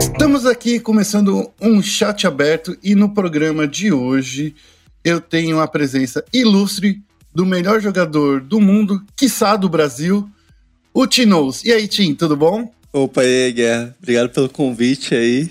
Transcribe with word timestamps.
Estamos 0.00 0.46
aqui 0.46 0.80
começando 0.80 1.50
um 1.60 1.82
chat 1.82 2.26
aberto 2.26 2.76
e 2.82 2.94
no 2.94 3.12
programa 3.12 3.68
de 3.68 3.92
hoje 3.92 4.54
eu 5.04 5.20
tenho 5.20 5.60
a 5.60 5.68
presença 5.68 6.24
ilustre 6.32 7.02
do 7.34 7.44
melhor 7.46 7.80
jogador 7.80 8.40
do 8.40 8.60
mundo, 8.60 9.02
quiçá 9.16 9.56
do 9.56 9.68
Brasil, 9.68 10.28
o 10.92 11.06
Tinous. 11.06 11.64
E 11.64 11.72
aí, 11.72 11.86
Tim, 11.86 12.14
tudo 12.14 12.36
bom? 12.36 12.72
Opa, 12.92 13.24
e 13.24 13.44
aí, 13.44 13.52
Guerra. 13.52 13.96
Obrigado 13.98 14.30
pelo 14.30 14.48
convite 14.48 15.14
aí. 15.14 15.50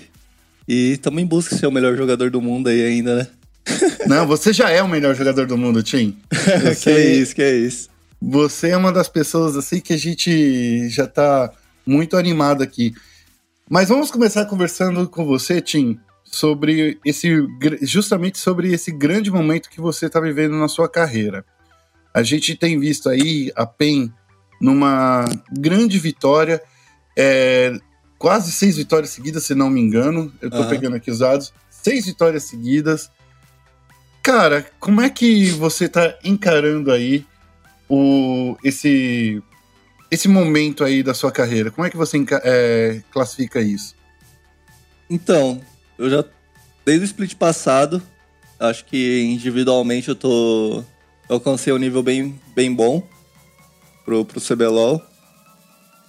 E 0.68 0.92
estamos 0.92 1.22
em 1.22 1.26
busca 1.26 1.54
de 1.54 1.60
ser 1.60 1.66
o 1.66 1.72
melhor 1.72 1.96
jogador 1.96 2.30
do 2.30 2.40
mundo 2.40 2.68
aí 2.68 2.82
ainda, 2.82 3.16
né? 3.16 3.26
Não, 4.06 4.26
você 4.26 4.52
já 4.52 4.70
é 4.70 4.82
o 4.82 4.88
melhor 4.88 5.14
jogador 5.14 5.46
do 5.46 5.56
mundo, 5.56 5.82
Tim. 5.82 6.16
Você, 6.32 6.74
que 6.74 6.90
é 6.90 7.14
isso, 7.16 7.34
que 7.34 7.42
é 7.42 7.56
isso. 7.56 7.88
Você 8.20 8.70
é 8.70 8.76
uma 8.76 8.92
das 8.92 9.08
pessoas 9.08 9.56
assim 9.56 9.80
que 9.80 9.92
a 9.92 9.96
gente 9.96 10.88
já 10.88 11.06
tá 11.06 11.50
muito 11.86 12.16
animado 12.16 12.62
aqui. 12.62 12.94
Mas 13.70 13.88
vamos 13.88 14.10
começar 14.10 14.46
conversando 14.46 15.08
com 15.08 15.24
você, 15.24 15.60
Tim, 15.60 15.96
sobre 16.24 16.98
esse 17.04 17.46
justamente 17.82 18.36
sobre 18.36 18.72
esse 18.72 18.90
grande 18.90 19.30
momento 19.30 19.70
que 19.70 19.80
você 19.80 20.06
está 20.06 20.18
vivendo 20.18 20.56
na 20.56 20.66
sua 20.66 20.88
carreira. 20.88 21.44
A 22.12 22.24
gente 22.24 22.56
tem 22.56 22.80
visto 22.80 23.08
aí 23.08 23.52
a 23.54 23.64
PEN 23.64 24.12
numa 24.60 25.24
grande 25.52 26.00
vitória, 26.00 26.60
é, 27.16 27.78
quase 28.18 28.50
seis 28.50 28.76
vitórias 28.76 29.10
seguidas, 29.10 29.44
se 29.44 29.54
não 29.54 29.70
me 29.70 29.80
engano. 29.80 30.32
Eu 30.42 30.50
tô 30.50 30.62
uhum. 30.62 30.68
pegando 30.68 30.96
aqui 30.96 31.08
os 31.08 31.20
dados. 31.20 31.54
Seis 31.70 32.06
vitórias 32.06 32.42
seguidas. 32.42 33.08
Cara, 34.20 34.68
como 34.80 35.00
é 35.00 35.08
que 35.08 35.48
você 35.52 35.88
tá 35.88 36.18
encarando 36.24 36.90
aí 36.90 37.24
o, 37.88 38.56
esse 38.64 39.40
esse 40.10 40.26
momento 40.26 40.82
aí 40.82 41.02
da 41.02 41.14
sua 41.14 41.30
carreira, 41.30 41.70
como 41.70 41.86
é 41.86 41.90
que 41.90 41.96
você 41.96 42.22
é, 42.42 43.00
classifica 43.12 43.60
isso? 43.60 43.94
Então, 45.08 45.60
eu 45.96 46.10
já, 46.10 46.24
desde 46.84 47.04
o 47.04 47.06
split 47.06 47.34
passado, 47.36 48.02
acho 48.58 48.84
que 48.84 49.22
individualmente 49.22 50.08
eu 50.08 50.14
tô. 50.14 50.82
Eu 51.28 51.36
alcancei 51.36 51.72
um 51.72 51.78
nível 51.78 52.02
bem, 52.02 52.38
bem 52.54 52.74
bom 52.74 53.06
pro, 54.04 54.24
pro 54.24 54.40
CBLOL. 54.40 55.00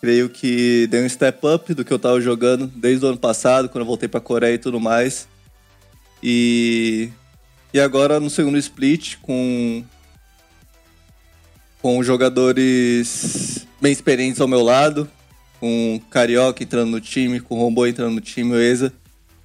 Creio 0.01 0.29
que 0.29 0.87
dei 0.87 1.03
um 1.03 1.09
step 1.09 1.45
up 1.45 1.71
do 1.75 1.85
que 1.85 1.93
eu 1.93 1.99
tava 1.99 2.19
jogando 2.19 2.65
desde 2.65 3.05
o 3.05 3.09
ano 3.09 3.19
passado, 3.19 3.69
quando 3.69 3.83
eu 3.83 3.87
voltei 3.87 4.09
pra 4.09 4.19
Coreia 4.19 4.55
e 4.55 4.59
tudo 4.59 4.79
mais. 4.79 5.27
E. 6.23 7.09
E 7.73 7.79
agora 7.79 8.19
no 8.19 8.29
segundo 8.29 8.57
split, 8.57 9.17
com. 9.21 9.83
Com 11.81 12.03
jogadores 12.03 13.67
bem 13.81 13.91
experientes 13.91 14.39
ao 14.39 14.47
meu 14.47 14.61
lado, 14.61 15.09
com 15.59 15.95
o 15.95 15.99
Carioca 16.09 16.63
entrando 16.63 16.91
no 16.91 17.01
time, 17.01 17.39
com 17.39 17.55
o 17.55 17.59
Rombo 17.59 17.87
entrando 17.87 18.13
no 18.13 18.21
time, 18.21 18.53
o 18.53 18.59
Eza. 18.59 18.93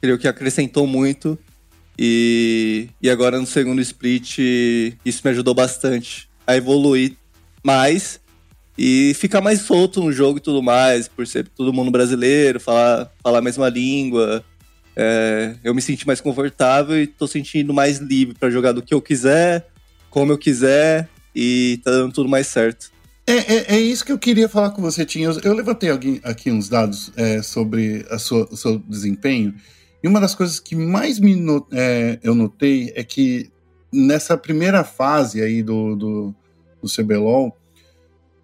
Creio 0.01 0.19
que 0.19 0.29
acrescentou 0.29 0.87
muito. 0.87 1.39
E, 1.99 2.91
e 3.01 3.09
agora 3.09 3.41
no 3.41 3.47
segundo 3.47 3.81
split, 3.81 4.39
isso 5.03 5.23
me 5.25 5.31
ajudou 5.31 5.55
bastante 5.55 6.29
a 6.47 6.55
evoluir 6.55 7.17
mais 7.65 8.21
e 8.77 9.15
ficar 9.15 9.41
mais 9.41 9.63
solto 9.63 10.03
no 10.03 10.13
jogo 10.13 10.37
e 10.37 10.43
tudo 10.43 10.63
mais, 10.63 11.09
por 11.09 11.27
ser 11.27 11.49
todo 11.49 11.73
mundo 11.73 11.91
brasileiro, 11.91 12.61
falar, 12.61 13.11
falar 13.23 13.39
a 13.39 13.43
mesma 13.43 13.71
língua. 13.71 14.45
É, 14.95 15.55
eu 15.65 15.75
me 15.75 15.81
senti 15.81 16.07
mais 16.07 16.21
confortável 16.21 17.01
e 17.01 17.07
tô 17.07 17.27
sentindo 17.27 17.73
mais 17.73 17.99
livre 17.99 18.35
para 18.39 18.51
jogar 18.51 18.73
do 18.73 18.83
que 18.83 18.93
eu 18.93 19.01
quiser, 19.01 19.67
como 20.11 20.33
eu 20.33 20.39
quiser 20.39 21.09
e 21.35 21.81
tá 21.83 21.91
dando 21.91 22.13
tudo 22.13 22.29
mais 22.29 22.47
certo. 22.47 22.91
É, 23.27 23.33
é, 23.33 23.75
é, 23.75 23.81
isso 23.81 24.05
que 24.05 24.13
eu 24.13 24.19
queria 24.19 24.49
falar 24.49 24.71
com 24.71 24.81
você, 24.81 25.05
Tinha. 25.05 25.27
Eu, 25.27 25.41
eu 25.43 25.53
levantei 25.53 25.91
aqui, 26.23 26.51
uns 26.51 26.69
dados 26.69 27.11
é, 27.17 27.43
sobre 27.43 28.07
sua, 28.19 28.47
o 28.51 28.57
seu 28.57 28.79
desempenho. 28.79 29.55
E 30.03 30.07
uma 30.07 30.21
das 30.21 30.35
coisas 30.35 30.61
que 30.61 30.77
mais 30.77 31.19
me 31.19 31.35
not, 31.35 31.67
é, 31.73 32.21
eu 32.23 32.35
notei 32.35 32.93
é 32.95 33.03
que 33.03 33.51
nessa 33.93 34.37
primeira 34.37 34.85
fase 34.85 35.43
aí 35.43 35.63
do, 35.63 35.97
do, 35.97 36.35
do 36.81 36.89
CBLOL, 36.89 37.57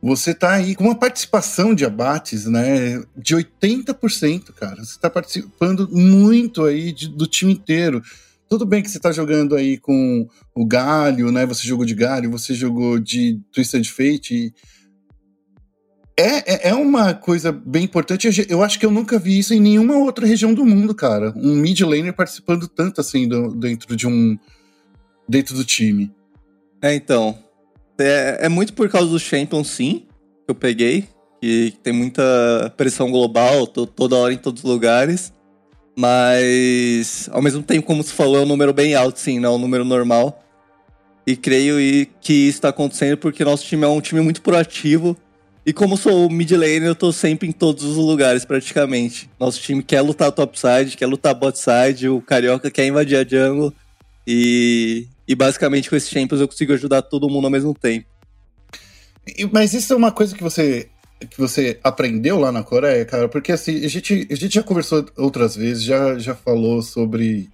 você 0.03 0.35
tá 0.35 0.55
aí 0.55 0.75
com 0.75 0.85
uma 0.85 0.99
participação 0.99 1.73
de 1.73 1.85
abates, 1.85 2.47
né, 2.47 3.05
de 3.17 3.37
80%, 3.37 4.53
cara. 4.53 4.85
Você 4.85 4.99
tá 4.99 5.09
participando 5.09 5.89
muito 5.93 6.65
aí 6.65 6.91
de, 6.91 7.07
do 7.07 7.29
time 7.29 7.53
inteiro. 7.53 8.03
Tudo 8.53 8.67
bem 8.67 8.83
que 8.83 8.91
você 8.91 9.01
tá 9.01 9.11
jogando 9.11 9.55
aí 9.55 9.79
com 9.79 10.29
o 10.55 10.67
Galho, 10.67 11.33
né? 11.33 11.47
Você 11.47 11.67
jogou 11.67 11.87
de 11.87 11.95
Galho, 11.95 12.31
você 12.31 12.53
jogou 12.53 12.99
de 12.99 13.41
Twisted 13.51 13.89
Fate. 13.89 14.53
É, 16.15 16.69
é, 16.69 16.69
é 16.69 16.75
uma 16.75 17.15
coisa 17.15 17.51
bem 17.51 17.85
importante. 17.85 18.29
Eu 18.51 18.63
acho 18.63 18.79
que 18.79 18.85
eu 18.85 18.91
nunca 18.91 19.19
vi 19.19 19.39
isso 19.39 19.55
em 19.55 19.59
nenhuma 19.59 19.97
outra 19.97 20.27
região 20.27 20.53
do 20.53 20.67
mundo, 20.67 20.95
cara. 20.95 21.33
Um 21.35 21.55
mid 21.55 21.81
laner 21.81 22.13
participando 22.13 22.69
tanto 22.69 23.01
assim 23.01 23.27
do, 23.27 23.55
dentro 23.55 23.97
de 23.97 24.07
um. 24.07 24.37
dentro 25.27 25.55
do 25.55 25.65
time. 25.65 26.13
É, 26.83 26.95
então. 26.95 27.39
É, 27.99 28.41
é 28.43 28.49
muito 28.51 28.75
por 28.75 28.87
causa 28.91 29.09
do 29.09 29.19
Champion, 29.19 29.65
sim, 29.65 30.01
que 30.45 30.51
eu 30.51 30.55
peguei. 30.55 31.09
Que 31.41 31.73
tem 31.83 31.95
muita 31.95 32.71
pressão 32.77 33.11
global, 33.11 33.67
toda 33.67 34.17
hora 34.17 34.35
em 34.35 34.37
todos 34.37 34.63
os 34.63 34.71
lugares. 34.71 35.33
Mas, 35.97 37.29
ao 37.33 37.43
mesmo 37.43 37.63
tempo, 37.63 37.87
como 37.87 38.03
você 38.03 38.13
falou, 38.13 38.39
é 38.39 38.41
um 38.41 38.47
número 38.47 38.73
bem 38.73 38.95
alto, 38.95 39.21
sim, 39.21 39.39
não 39.39 39.53
é 39.53 39.57
um 39.57 39.59
número 39.59 39.85
normal. 39.85 40.43
E 41.27 41.37
creio 41.37 41.77
que 42.21 42.33
isso 42.33 42.59
está 42.59 42.71
acontecendo 42.71 43.17
porque 43.17 43.45
nosso 43.45 43.65
time 43.65 43.85
é 43.85 43.89
um 43.89 44.01
time 44.01 44.21
muito 44.21 44.43
proativo 44.43 45.17
e 45.65 45.73
como 45.73 45.97
sou 45.97 46.29
mid 46.29 46.51
laner, 46.51 46.83
eu 46.83 46.95
tô 46.95 47.13
sempre 47.13 47.49
em 47.49 47.53
todos 47.53 47.85
os 47.85 47.97
lugares, 47.97 48.45
praticamente. 48.45 49.31
Nosso 49.39 49.61
time 49.61 49.81
quer 49.81 50.01
lutar 50.01 50.33
topside, 50.33 50.97
quer 50.97 51.07
lutar 51.07 51.35
botside, 51.35 52.09
o 52.09 52.21
Carioca 52.21 52.69
quer 52.69 52.87
invadir 52.87 53.17
a 53.17 53.25
jungle. 53.25 53.73
E, 54.27 55.07
e 55.27 55.37
basicamente 55.37 55.89
com 55.89 55.95
esses 55.95 56.11
champions 56.11 56.41
eu 56.41 56.49
consigo 56.49 56.73
ajudar 56.73 57.03
todo 57.03 57.29
mundo 57.29 57.45
ao 57.45 57.51
mesmo 57.51 57.73
tempo. 57.75 58.07
Mas 59.53 59.73
isso 59.73 59.93
é 59.93 59.97
uma 59.97 60.11
coisa 60.11 60.35
que 60.35 60.43
você 60.43 60.89
que 61.27 61.39
você 61.39 61.79
aprendeu 61.83 62.39
lá 62.39 62.53
na 62.53 62.63
Coreia, 62.63 63.05
cara? 63.05 63.29
Porque 63.29 63.53
assim, 63.53 63.85
a 63.85 63.89
gente, 63.89 64.27
a 64.31 64.35
gente 64.35 64.55
já 64.55 64.63
conversou 64.63 65.07
outras 65.17 65.57
vezes, 65.57 65.83
já, 65.83 66.19
já 66.19 66.35
falou 66.35 66.83
sobre, 66.83 67.51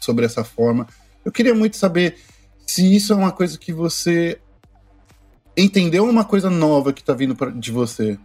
sobre 0.00 0.24
essa 0.24 0.44
forma. 0.44 0.86
Eu 1.24 1.32
queria 1.32 1.54
muito 1.54 1.76
saber 1.76 2.16
se 2.66 2.94
isso 2.94 3.12
é 3.12 3.16
uma 3.16 3.32
coisa 3.32 3.58
que 3.58 3.72
você 3.72 4.38
entendeu 5.56 6.08
uma 6.08 6.24
coisa 6.24 6.48
nova 6.48 6.92
que 6.92 7.02
tá 7.02 7.12
vindo 7.12 7.34
pra, 7.34 7.50
de 7.50 7.70
você? 7.70 8.18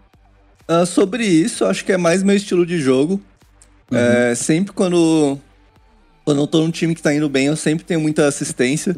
Uh, 0.69 0.85
sobre 0.85 1.25
isso, 1.25 1.65
acho 1.65 1.83
que 1.85 1.91
é 1.91 1.97
mais 1.97 2.23
meu 2.23 2.35
estilo 2.35 2.65
de 2.65 2.79
jogo. 2.79 3.21
Uhum. 3.91 3.97
É, 3.97 4.35
sempre 4.35 4.73
quando, 4.73 5.37
quando 6.23 6.41
eu 6.41 6.47
tô 6.47 6.61
num 6.61 6.71
time 6.71 6.95
que 6.95 7.01
tá 7.01 7.13
indo 7.13 7.29
bem, 7.29 7.47
eu 7.47 7.55
sempre 7.55 7.85
tenho 7.85 7.99
muita 7.99 8.27
assistência. 8.27 8.95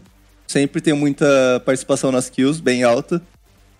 Sempre 0.47 0.79
tenho 0.79 0.95
muita 0.95 1.61
participação 1.65 2.09
nas 2.09 2.29
kills, 2.29 2.61
bem 2.61 2.83
alta. 2.83 3.21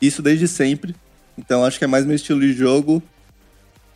Isso 0.01 0.21
desde 0.21 0.47
sempre. 0.47 0.93
Então 1.37 1.63
acho 1.63 1.77
que 1.77 1.85
é 1.85 1.87
mais 1.87 2.05
meu 2.05 2.15
estilo 2.15 2.41
de 2.41 2.53
jogo. 2.53 3.01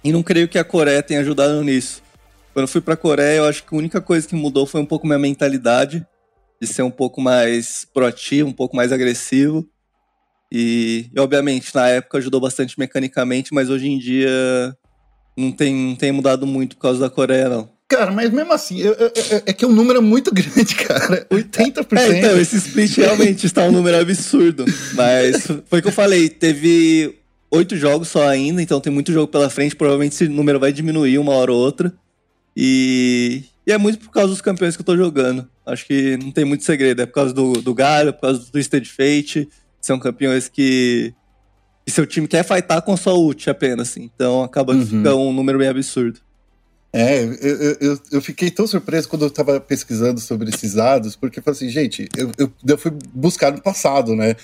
E 0.03 0.11
não 0.11 0.23
creio 0.23 0.47
que 0.47 0.57
a 0.57 0.63
Coreia 0.63 1.03
tenha 1.03 1.19
ajudado 1.19 1.63
nisso. 1.63 2.01
Quando 2.53 2.63
eu 2.63 2.67
fui 2.67 2.81
pra 2.81 2.97
Coreia, 2.97 3.37
eu 3.37 3.45
acho 3.45 3.63
que 3.63 3.73
a 3.73 3.77
única 3.77 4.01
coisa 4.01 4.27
que 4.27 4.35
mudou 4.35 4.65
foi 4.65 4.81
um 4.81 4.85
pouco 4.85 5.07
minha 5.07 5.19
mentalidade. 5.19 6.05
De 6.59 6.67
ser 6.67 6.83
um 6.83 6.91
pouco 6.91 7.19
mais 7.19 7.87
proativo, 7.91 8.49
um 8.49 8.53
pouco 8.53 8.75
mais 8.75 8.91
agressivo. 8.91 9.67
E, 10.51 11.09
e, 11.15 11.19
obviamente, 11.19 11.73
na 11.73 11.87
época 11.87 12.17
ajudou 12.17 12.39
bastante 12.39 12.77
mecanicamente, 12.77 13.53
mas 13.53 13.69
hoje 13.69 13.87
em 13.87 13.97
dia 13.97 14.29
não 15.35 15.51
tem, 15.51 15.73
não 15.73 15.95
tem 15.95 16.11
mudado 16.11 16.45
muito 16.45 16.75
por 16.75 16.83
causa 16.83 16.99
da 16.99 17.09
Coreia, 17.09 17.49
não. 17.49 17.69
Cara, 17.87 18.11
mas 18.11 18.31
mesmo 18.31 18.53
assim, 18.53 18.79
eu, 18.79 18.93
eu, 18.93 19.11
eu, 19.31 19.43
é 19.45 19.53
que 19.53 19.65
o 19.65 19.69
um 19.69 19.73
número 19.73 19.99
é 19.99 20.01
muito 20.01 20.31
grande, 20.33 20.75
cara. 20.75 21.25
80%. 21.31 21.97
É, 21.97 22.19
então, 22.19 22.39
esse 22.39 22.57
split 22.57 22.97
realmente 22.97 23.45
está 23.45 23.63
um 23.63 23.71
número 23.71 23.97
absurdo. 23.97 24.65
Mas 24.93 25.47
foi 25.65 25.79
o 25.79 25.81
que 25.81 25.87
eu 25.87 25.91
falei, 25.91 26.29
teve 26.29 27.20
oito 27.51 27.75
jogos 27.75 28.07
só 28.07 28.27
ainda, 28.27 28.61
então 28.61 28.79
tem 28.79 28.91
muito 28.91 29.11
jogo 29.11 29.27
pela 29.27 29.49
frente. 29.49 29.75
Provavelmente 29.75 30.13
esse 30.13 30.27
número 30.27 30.59
vai 30.59 30.71
diminuir 30.71 31.19
uma 31.19 31.33
hora 31.33 31.51
ou 31.51 31.59
outra. 31.59 31.93
E, 32.55 33.43
e 33.67 33.71
é 33.71 33.77
muito 33.77 33.99
por 33.99 34.09
causa 34.09 34.29
dos 34.29 34.41
campeões 34.41 34.75
que 34.75 34.81
eu 34.81 34.85
tô 34.85 34.97
jogando. 34.97 35.47
Acho 35.65 35.85
que 35.85 36.17
não 36.17 36.31
tem 36.31 36.45
muito 36.45 36.63
segredo. 36.63 37.01
É 37.01 37.05
por 37.05 37.13
causa 37.13 37.33
do, 37.33 37.53
do 37.53 37.73
Galho, 37.73 38.13
por 38.13 38.21
causa 38.21 38.39
do 38.39 38.45
Twisted 38.51 38.85
Fate 38.85 39.47
são 39.81 39.99
campeões 39.99 40.47
que, 40.47 41.13
que 41.83 41.91
seu 41.91 42.05
time 42.05 42.27
quer 42.27 42.43
fightar 42.43 42.81
com 42.83 42.95
sua 42.95 43.15
ult 43.15 43.49
apenas, 43.49 43.89
assim. 43.89 44.09
Então 44.15 44.43
acaba 44.43 44.73
uhum. 44.73 44.85
ficando 44.85 45.19
um 45.19 45.33
número 45.33 45.57
bem 45.57 45.67
absurdo. 45.67 46.19
É, 46.93 47.23
eu, 47.23 47.77
eu, 47.79 47.99
eu, 48.11 48.21
fiquei 48.21 48.51
tão 48.51 48.67
surpreso 48.67 49.07
quando 49.07 49.23
eu 49.23 49.31
tava 49.31 49.61
pesquisando 49.61 50.19
sobre 50.19 50.49
esses 50.49 50.73
dados, 50.73 51.15
porque 51.15 51.39
eu 51.39 51.43
falei 51.43 51.57
assim, 51.57 51.69
gente, 51.69 52.09
eu, 52.17 52.29
eu, 52.37 52.51
eu 52.67 52.77
fui 52.77 52.91
buscar 53.13 53.53
no 53.53 53.61
passado, 53.61 54.13
né? 54.13 54.35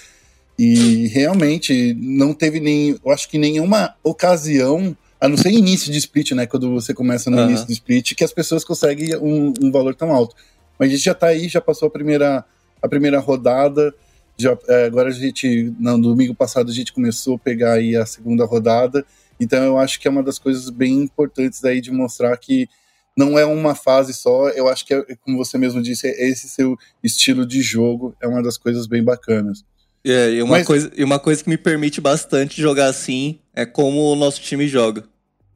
E 0.57 1.07
realmente 1.07 1.94
não 1.94 2.33
teve 2.33 2.59
nem, 2.59 2.98
eu 3.04 3.12
acho 3.12 3.30
que 3.30 3.38
nenhuma 3.38 3.94
ocasião, 4.04 4.98
a 5.21 5.27
não 5.27 5.38
ser 5.38 5.51
início 5.51 5.92
de 5.92 6.00
split, 6.00 6.31
né? 6.31 6.48
Quando 6.48 6.71
você 6.71 6.94
começa 6.94 7.30
no 7.30 7.38
uhum. 7.38 7.50
início 7.50 7.68
do 7.68 7.71
split, 7.71 8.15
que 8.15 8.24
as 8.24 8.33
pessoas 8.33 8.63
conseguem 8.63 9.15
um, 9.18 9.54
um, 9.62 9.71
valor 9.71 9.94
tão 9.94 10.12
alto. 10.12 10.36
Mas 10.80 10.89
a 10.89 10.92
gente 10.92 11.04
já 11.04 11.13
tá 11.13 11.27
aí, 11.27 11.48
já 11.48 11.62
passou 11.62 11.88
a 11.88 11.92
primeira, 11.92 12.44
a 12.81 12.88
primeira 12.88 13.19
rodada. 13.19 13.94
Já, 14.36 14.57
é, 14.68 14.86
agora 14.86 15.09
a 15.09 15.12
gente, 15.12 15.74
no 15.80 16.00
domingo 16.00 16.33
passado, 16.33 16.71
a 16.71 16.74
gente 16.74 16.92
começou 16.92 17.36
a 17.36 17.39
pegar 17.39 17.74
aí 17.74 17.95
a 17.95 18.06
segunda 18.06 18.44
rodada. 18.44 19.06
Então 19.39 19.63
eu 19.63 19.77
acho 19.77 20.00
que 20.00 20.07
é 20.07 20.12
uma 20.12 20.24
das 20.24 20.39
coisas 20.39 20.71
bem 20.71 21.01
importantes 21.03 21.63
aí 21.63 21.80
de 21.81 21.92
mostrar 21.92 22.36
que 22.38 22.68
não 23.15 23.38
é 23.38 23.45
uma 23.45 23.75
fase 23.75 24.12
só. 24.12 24.50
Eu 24.50 24.68
acho 24.68 24.86
que, 24.86 24.94
é, 24.94 25.03
como 25.21 25.38
você 25.38 25.56
mesmo 25.57 25.83
disse, 25.83 26.07
é 26.07 26.30
esse 26.30 26.50
seu 26.50 26.75
estilo 27.03 27.45
de 27.45 27.62
jogo 27.62 28.15
é 28.19 28.27
uma 28.27 28.42
das 28.42 28.57
coisas 28.57 28.88
bem 28.88 29.03
bacanas. 29.03 29.63
É, 30.06 30.32
e 30.32 30.42
uma, 30.42 30.58
Mas... 30.58 30.68
coisa, 30.68 30.92
e 30.96 31.04
uma 31.04 31.20
coisa 31.20 31.44
que 31.44 31.50
me 31.50 31.58
permite 31.58 32.00
bastante 32.00 32.62
jogar 32.62 32.88
assim 32.88 33.40
é 33.54 33.66
como 33.66 34.12
o 34.12 34.16
nosso 34.16 34.42
time 34.42 34.68
joga. 34.68 35.04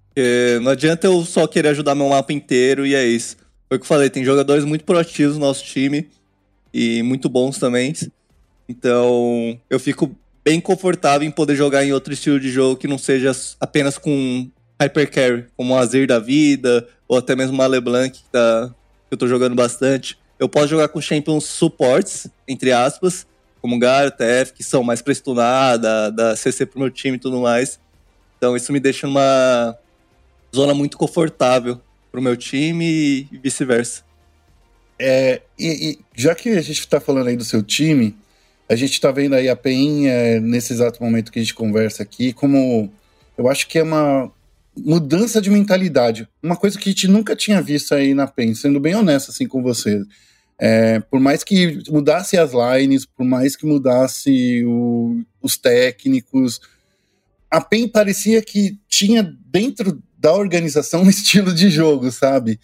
Porque 0.08 0.60
não 0.62 0.72
adianta 0.72 1.08
eu 1.08 1.24
só 1.24 1.48
querer 1.48 1.70
ajudar 1.70 1.96
meu 1.96 2.10
mapa 2.10 2.34
inteiro 2.34 2.86
e 2.86 2.94
é 2.94 3.06
isso. 3.06 3.38
Foi 3.70 3.78
o 3.78 3.80
que 3.80 3.84
eu 3.84 3.88
falei, 3.88 4.10
tem 4.10 4.26
jogadores 4.26 4.66
muito 4.66 4.84
proativos 4.84 5.36
no 5.36 5.46
nosso 5.46 5.64
time 5.64 6.10
e 6.74 7.02
muito 7.04 7.30
bons 7.30 7.58
também. 7.58 7.94
Então, 8.68 9.60
eu 9.70 9.80
fico 9.80 10.14
bem 10.44 10.60
confortável 10.60 11.28
em 11.28 11.32
poder 11.32 11.56
jogar 11.56 11.86
em 11.86 11.94
outro 11.94 12.12
estilo 12.12 12.40
de 12.40 12.50
jogo 12.50 12.76
que 12.76 12.88
não 12.88 12.98
seja 12.98 13.32
apenas 13.60 13.98
com 13.98 14.50
Hypercarry, 14.82 15.46
como 15.56 15.74
o 15.74 15.78
Azir 15.78 16.08
da 16.08 16.20
vida, 16.20 16.88
ou 17.08 17.18
até 17.18 17.36
mesmo 17.36 17.54
uma 17.54 17.68
LeBlanc, 17.68 18.18
que, 18.18 18.30
tá, 18.30 18.74
que 19.08 19.14
eu 19.14 19.18
tô 19.18 19.28
jogando 19.28 19.56
bastante. 19.56 20.18
Eu 20.40 20.50
posso 20.50 20.68
jogar 20.68 20.88
com 20.88 21.00
champions 21.00 21.46
suportes, 21.46 22.28
entre 22.48 22.72
aspas, 22.72 23.28
como 23.62 23.78
Gar, 23.78 24.12
TF, 24.12 24.54
que 24.54 24.64
são 24.64 24.84
mais 24.84 25.02
pra 25.02 25.14
stunar, 25.14 25.78
da, 25.78 26.10
da 26.10 26.36
CC 26.36 26.66
pro 26.66 26.80
meu 26.80 26.90
time 26.90 27.18
e 27.18 27.20
tudo 27.20 27.40
mais. 27.40 27.80
Então 28.38 28.56
isso 28.56 28.74
me 28.74 28.80
deixa 28.80 29.06
numa 29.06 29.78
zona 30.54 30.74
muito 30.74 30.98
confortável 30.98 31.80
pro 32.12 32.22
meu 32.22 32.36
time 32.36 32.86
e 33.32 33.40
vice-versa. 33.44 34.04
É, 35.00 35.42
e, 35.58 35.92
e, 35.92 36.00
já 36.16 36.36
que 36.36 36.50
a 36.50 36.62
gente 36.62 36.80
está 36.80 37.00
falando 37.00 37.28
aí 37.28 37.36
do 37.36 37.46
seu 37.46 37.64
time, 37.64 38.16
a 38.70 38.76
gente 38.76 38.94
está 38.94 39.12
vendo 39.12 39.36
aí 39.36 39.50
a 39.50 39.56
PEN 39.56 40.08
é, 40.08 40.40
nesse 40.40 40.74
exato 40.74 41.02
momento 41.04 41.32
que 41.32 41.40
a 41.40 41.42
gente 41.42 41.54
conversa 41.54 42.04
aqui, 42.04 42.34
como 42.34 42.92
eu 43.38 43.50
acho 43.50 43.68
que 43.68 43.80
é 43.80 43.84
uma 43.84 44.32
mudança 44.78 45.42
de 45.42 45.50
mentalidade, 45.50 46.28
uma 46.42 46.56
coisa 46.56 46.80
que 46.80 46.90
a 46.90 46.92
gente 46.92 47.08
nunca 47.08 47.36
tinha 47.36 47.62
visto 47.62 47.94
aí 47.94 48.14
na 48.14 48.28
PEN, 48.28 48.54
sendo 48.56 48.80
bem 48.80 48.96
honesto 48.96 49.30
assim 49.30 49.48
com 49.48 49.62
você. 49.62 50.02
É, 50.64 51.00
por 51.00 51.20
mais 51.20 51.44
que 51.44 51.82
mudasse 51.90 52.38
as 52.38 52.52
lines, 52.54 53.04
por 53.04 53.26
mais 53.26 53.56
que 53.56 53.66
mudasse 53.66 54.64
o, 54.64 55.20
os 55.42 55.58
técnicos, 55.58 56.62
a 57.50 57.60
PEN 57.60 57.88
parecia 57.88 58.44
que 58.44 58.78
tinha 58.88 59.24
dentro 59.48 60.00
da 60.20 60.32
organização 60.32 61.02
um 61.04 61.10
estilo 61.10 61.52
de 61.52 61.68
jogo, 61.72 62.12
sabe? 62.12 62.60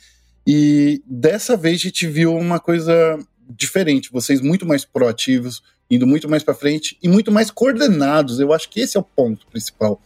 E 0.46 1.02
dessa 1.08 1.58
vez 1.58 1.78
a 1.82 1.84
gente 1.86 2.06
viu 2.06 2.38
uma 2.38 2.60
coisa 2.60 3.18
diferente, 3.50 4.12
vocês 4.12 4.42
muito 4.42 4.64
mais 4.64 4.86
proativos, 4.86 5.64
indo 5.90 6.06
muito 6.06 6.30
mais 6.30 6.44
para 6.44 6.54
frente 6.54 7.00
e 7.02 7.10
muito 7.10 7.32
mais 7.32 7.50
coordenados. 7.50 8.40
Eu 8.40 8.54
acho 8.54 8.70
que 8.70 8.80
esse 8.80 8.96
é 8.96 9.00
o 9.00 9.04
ponto 9.04 9.48
principal. 9.48 10.00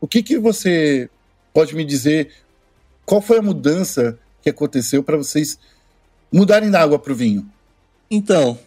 O 0.00 0.08
que, 0.08 0.22
que 0.22 0.38
você 0.38 1.10
pode 1.52 1.76
me 1.76 1.84
dizer? 1.84 2.30
Qual 3.04 3.20
foi 3.20 3.36
a 3.36 3.42
mudança 3.42 4.18
que 4.40 4.48
aconteceu 4.48 5.02
para 5.02 5.18
vocês 5.18 5.58
mudarem 6.34 6.70
da 6.70 6.80
água 6.80 6.98
para 6.98 7.12
o 7.12 7.16
vinho? 7.16 7.48
Então, 8.10 8.58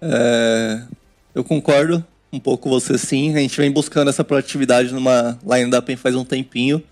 é, 0.00 0.82
eu 1.34 1.42
concordo 1.42 2.04
um 2.32 2.38
pouco 2.38 2.64
com 2.64 2.70
você 2.70 2.98
sim. 2.98 3.34
A 3.34 3.38
gente 3.38 3.56
vem 3.56 3.70
buscando 3.70 4.10
essa 4.10 4.22
proatividade 4.22 4.92
numa 4.92 5.38
line 5.44 5.74
up 5.74 5.96
faz 5.96 6.14
um 6.14 6.24
tempinho. 6.24 6.82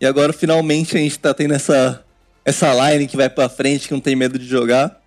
E 0.00 0.06
agora 0.06 0.32
finalmente 0.32 0.96
a 0.96 1.00
gente 1.00 1.12
está 1.12 1.32
tendo 1.32 1.54
essa, 1.54 2.04
essa 2.44 2.72
line 2.72 3.06
que 3.06 3.16
vai 3.16 3.28
para 3.28 3.48
frente, 3.48 3.86
que 3.86 3.94
não 3.94 4.00
tem 4.00 4.16
medo 4.16 4.38
de 4.38 4.46
jogar. 4.46 5.00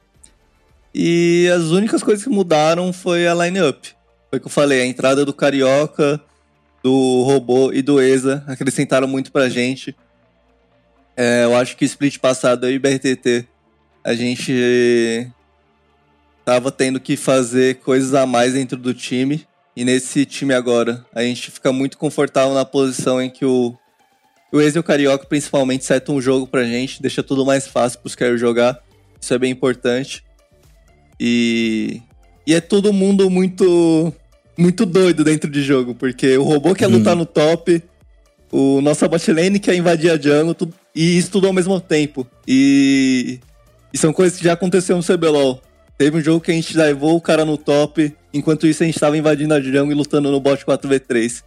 E 0.94 1.50
as 1.54 1.64
únicas 1.64 2.04
coisas 2.04 2.24
que 2.24 2.30
mudaram 2.30 2.94
foi 2.94 3.28
a 3.28 3.34
line-up. 3.34 3.90
Foi 4.30 4.38
o 4.38 4.42
que 4.42 4.48
eu 4.48 4.52
falei, 4.52 4.82
a 4.82 4.86
entrada 4.86 5.26
do 5.26 5.34
Carioca, 5.34 6.22
do 6.84 7.24
Robô 7.24 7.72
e 7.74 7.82
do 7.82 8.00
ESA 8.00 8.44
acrescentaram 8.48 9.08
muito 9.08 9.32
pra 9.32 9.50
gente. 9.50 9.96
É, 11.18 11.44
eu 11.46 11.56
acho 11.56 11.76
que 11.76 11.84
o 11.84 11.88
split 11.88 12.20
passado 12.20 12.66
aí, 12.66 12.78
BRTT, 12.78 13.48
a 14.04 14.14
gente 14.14 15.28
tava 16.44 16.72
tendo 16.72 17.00
que 17.00 17.16
fazer 17.16 17.76
coisas 17.76 18.14
a 18.14 18.26
mais 18.26 18.54
dentro 18.54 18.78
do 18.78 18.94
time. 18.94 19.46
E 19.76 19.84
nesse 19.84 20.26
time 20.26 20.54
agora, 20.54 21.04
a 21.14 21.24
gente 21.24 21.50
fica 21.50 21.72
muito 21.72 21.98
confortável 21.98 22.54
na 22.54 22.66
posição 22.66 23.22
em 23.22 23.30
que 23.30 23.46
o, 23.46 23.76
o 24.52 24.62
Ex 24.62 24.76
e 24.76 24.80
o 24.80 24.84
Carioca 24.84 25.26
principalmente 25.26 25.86
setam 25.86 26.16
um 26.16 26.22
jogo 26.22 26.46
pra 26.46 26.64
gente, 26.64 27.02
deixa 27.02 27.24
tudo 27.24 27.46
mais 27.46 27.68
fácil 27.68 28.00
pros 28.00 28.14
caras 28.14 28.40
jogar. 28.40 28.80
Isso 29.20 29.34
é 29.34 29.40
bem 29.40 29.52
importante. 29.52 30.24
E, 31.20 32.02
e 32.46 32.54
é 32.54 32.62
todo 32.62 32.94
mundo 32.94 33.30
muito 33.30 34.14
muito 34.56 34.86
doido 34.86 35.24
dentro 35.24 35.50
de 35.50 35.64
jogo, 35.64 35.96
porque 35.96 36.38
o 36.38 36.44
robô 36.44 36.76
quer 36.76 36.88
hum. 36.88 36.98
lutar 36.98 37.16
no 37.16 37.26
top, 37.26 37.82
o 38.52 38.82
nosso 38.82 39.08
botlane 39.10 39.60
quer 39.60 39.74
invadir 39.74 40.12
a 40.12 40.18
jungle, 40.18 40.54
tudo, 40.54 40.76
e 40.94 41.18
isso 41.18 41.32
tudo 41.32 41.48
ao 41.48 41.54
mesmo 41.54 41.80
tempo. 41.82 42.28
E, 42.48 43.40
e 43.94 43.98
são 43.98 44.12
coisas 44.12 44.38
que 44.38 44.44
já 44.44 44.54
aconteceram 44.54 45.00
no 45.00 45.06
CBLOL. 45.06 45.62
Teve 45.98 46.18
um 46.18 46.22
jogo 46.22 46.42
que 46.42 46.52
a 46.52 46.54
gente 46.54 46.76
levou 46.76 47.16
o 47.16 47.22
cara 47.22 47.46
no 47.46 47.58
top, 47.58 48.14
enquanto 48.34 48.66
isso 48.66 48.82
a 48.82 48.86
gente 48.86 48.96
estava 48.96 49.16
invadindo 49.16 49.54
a 49.54 49.62
jungle 49.62 49.92
e 49.92 49.94
lutando 49.94 50.32
no 50.32 50.40
bot 50.40 50.66
4v3. 50.66 51.44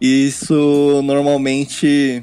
E 0.00 0.28
isso 0.28 1.02
normalmente 1.02 2.22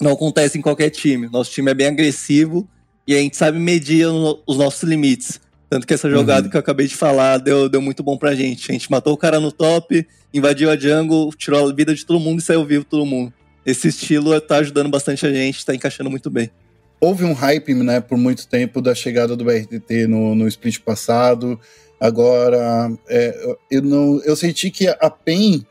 não 0.00 0.12
acontece 0.12 0.58
em 0.58 0.60
qualquer 0.60 0.90
time. 0.90 1.28
Nosso 1.30 1.52
time 1.52 1.70
é 1.70 1.74
bem 1.74 1.86
agressivo 1.86 2.68
e 3.06 3.14
a 3.14 3.18
gente 3.18 3.36
sabe 3.36 3.58
medir 3.58 4.06
os 4.46 4.56
nossos 4.56 4.82
limites. 4.82 5.40
Tanto 5.70 5.86
que 5.86 5.94
essa 5.94 6.10
jogada 6.10 6.46
uhum. 6.46 6.50
que 6.50 6.56
eu 6.56 6.60
acabei 6.60 6.86
de 6.86 6.96
falar 6.96 7.38
deu, 7.38 7.68
deu 7.68 7.80
muito 7.80 8.02
bom 8.02 8.18
pra 8.18 8.34
gente. 8.34 8.70
A 8.70 8.74
gente 8.74 8.90
matou 8.90 9.12
o 9.14 9.16
cara 9.16 9.38
no 9.38 9.52
top, 9.52 10.06
invadiu 10.34 10.68
a 10.68 10.76
jungle, 10.76 11.32
tirou 11.34 11.68
a 11.68 11.72
vida 11.72 11.94
de 11.94 12.04
todo 12.04 12.20
mundo 12.20 12.40
e 12.40 12.42
saiu 12.42 12.64
vivo 12.64 12.84
todo 12.84 13.06
mundo. 13.06 13.32
Esse 13.64 13.88
estilo 13.88 14.38
tá 14.40 14.56
ajudando 14.56 14.90
bastante 14.90 15.24
a 15.24 15.32
gente, 15.32 15.64
tá 15.64 15.72
encaixando 15.74 16.10
muito 16.10 16.28
bem. 16.28 16.50
Houve 17.04 17.24
um 17.24 17.32
hype, 17.32 17.74
né, 17.74 18.00
por 18.00 18.16
muito 18.16 18.46
tempo 18.46 18.80
da 18.80 18.94
chegada 18.94 19.34
do 19.34 19.44
BRTT 19.44 20.06
no, 20.06 20.36
no 20.36 20.46
split 20.46 20.78
passado. 20.78 21.58
Agora, 21.98 22.92
é, 23.08 23.56
eu, 23.68 23.82
não, 23.82 24.22
eu 24.22 24.36
senti 24.36 24.70
que 24.70 24.86
a 24.86 25.10
PEN, 25.10 25.66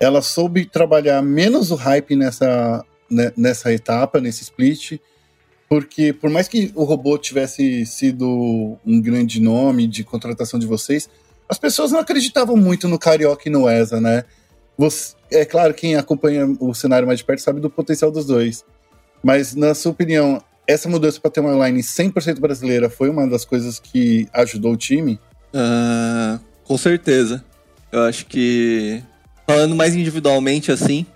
ela 0.00 0.20
soube 0.20 0.64
trabalhar 0.64 1.22
menos 1.22 1.70
o 1.70 1.76
hype 1.76 2.16
nessa, 2.16 2.84
né, 3.08 3.32
nessa 3.36 3.72
etapa, 3.72 4.20
nesse 4.20 4.42
split, 4.42 4.98
porque 5.68 6.12
por 6.12 6.28
mais 6.28 6.48
que 6.48 6.72
o 6.74 6.82
robô 6.82 7.16
tivesse 7.16 7.86
sido 7.86 8.76
um 8.84 9.00
grande 9.00 9.40
nome 9.40 9.86
de 9.86 10.02
contratação 10.02 10.58
de 10.58 10.66
vocês, 10.66 11.08
as 11.48 11.56
pessoas 11.56 11.92
não 11.92 12.00
acreditavam 12.00 12.56
muito 12.56 12.88
no 12.88 12.98
Carioca 12.98 13.48
e 13.48 13.52
no 13.52 13.70
ESA, 13.70 14.00
né? 14.00 14.24
Você, 14.76 15.14
é 15.30 15.44
claro, 15.44 15.72
quem 15.72 15.94
acompanha 15.94 16.46
o 16.58 16.74
cenário 16.74 17.06
mais 17.06 17.20
de 17.20 17.24
perto 17.24 17.42
sabe 17.42 17.60
do 17.60 17.70
potencial 17.70 18.10
dos 18.10 18.26
dois. 18.26 18.64
Mas, 19.22 19.54
na 19.54 19.74
sua 19.74 19.92
opinião, 19.92 20.42
essa 20.68 20.86
mudança 20.86 21.18
para 21.18 21.30
ter 21.30 21.40
uma 21.40 21.66
line 21.66 21.80
100% 21.80 22.38
brasileira 22.38 22.90
foi 22.90 23.08
uma 23.08 23.26
das 23.26 23.46
coisas 23.46 23.80
que 23.80 24.28
ajudou 24.34 24.74
o 24.74 24.76
time? 24.76 25.18
Uh, 25.54 26.38
com 26.62 26.76
certeza. 26.76 27.42
Eu 27.90 28.02
acho 28.02 28.26
que, 28.26 29.02
falando 29.46 29.74
mais 29.74 29.94
individualmente 29.94 30.70
assim, 30.70 31.06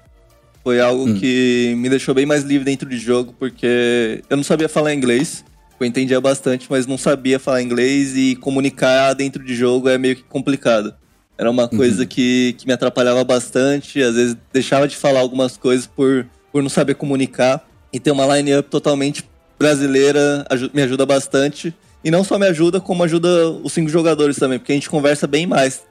foi 0.65 0.81
algo 0.81 1.07
hum. 1.07 1.15
que 1.15 1.75
me 1.77 1.91
deixou 1.91 2.15
bem 2.15 2.25
mais 2.25 2.45
livre 2.45 2.65
dentro 2.65 2.89
de 2.89 2.97
jogo, 2.97 3.35
porque 3.39 4.25
eu 4.31 4.37
não 4.39 4.45
sabia 4.45 4.71
falar 4.71 4.95
inglês. 4.95 5.45
Eu 5.79 5.87
entendia 5.87 6.21
bastante, 6.21 6.69
mas 6.71 6.87
não 6.87 6.97
sabia 6.97 7.39
falar 7.39 7.61
inglês 7.61 8.17
e 8.17 8.37
comunicar 8.37 9.13
dentro 9.13 9.45
de 9.45 9.55
jogo 9.55 9.89
é 9.89 9.99
meio 9.99 10.17
que 10.17 10.23
complicado. 10.23 10.95
Era 11.37 11.51
uma 11.51 11.65
uhum. 11.65 11.77
coisa 11.77 12.07
que, 12.07 12.55
que 12.57 12.67
me 12.67 12.73
atrapalhava 12.73 13.23
bastante, 13.25 14.01
às 14.01 14.15
vezes 14.15 14.37
deixava 14.53 14.89
de 14.89 14.97
falar 14.97 15.21
algumas 15.21 15.57
coisas 15.57 15.87
por, 15.87 16.27
por 16.51 16.63
não 16.63 16.71
saber 16.71 16.95
comunicar. 16.95 17.69
E 17.93 18.01
ter 18.01 18.11
uma 18.11 18.25
line-up 18.37 18.71
totalmente 18.71 19.23
brasileira 19.63 20.45
me 20.75 20.83
ajuda 20.83 21.07
bastante. 21.07 21.75
E 22.05 22.11
não 22.11 22.25
só 22.25 22.39
me 22.39 22.47
ajuda, 22.47 22.81
como 22.81 23.05
ajuda 23.05 23.49
os 23.63 23.73
cinco 23.73 23.89
jogadores 23.89 24.37
também, 24.37 24.59
porque 24.59 24.73
a 24.73 24.75
gente 24.75 24.91
conversa 24.91 25.27
bem 25.27 25.47
mais. 25.47 25.83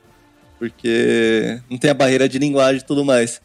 Porque 0.59 1.59
não 1.69 1.77
tem 1.77 1.89
a 1.89 1.93
barreira 1.93 2.27
de 2.27 2.37
linguagem 2.37 2.81
e 2.81 2.85
tudo 2.85 3.05
mais. 3.05 3.41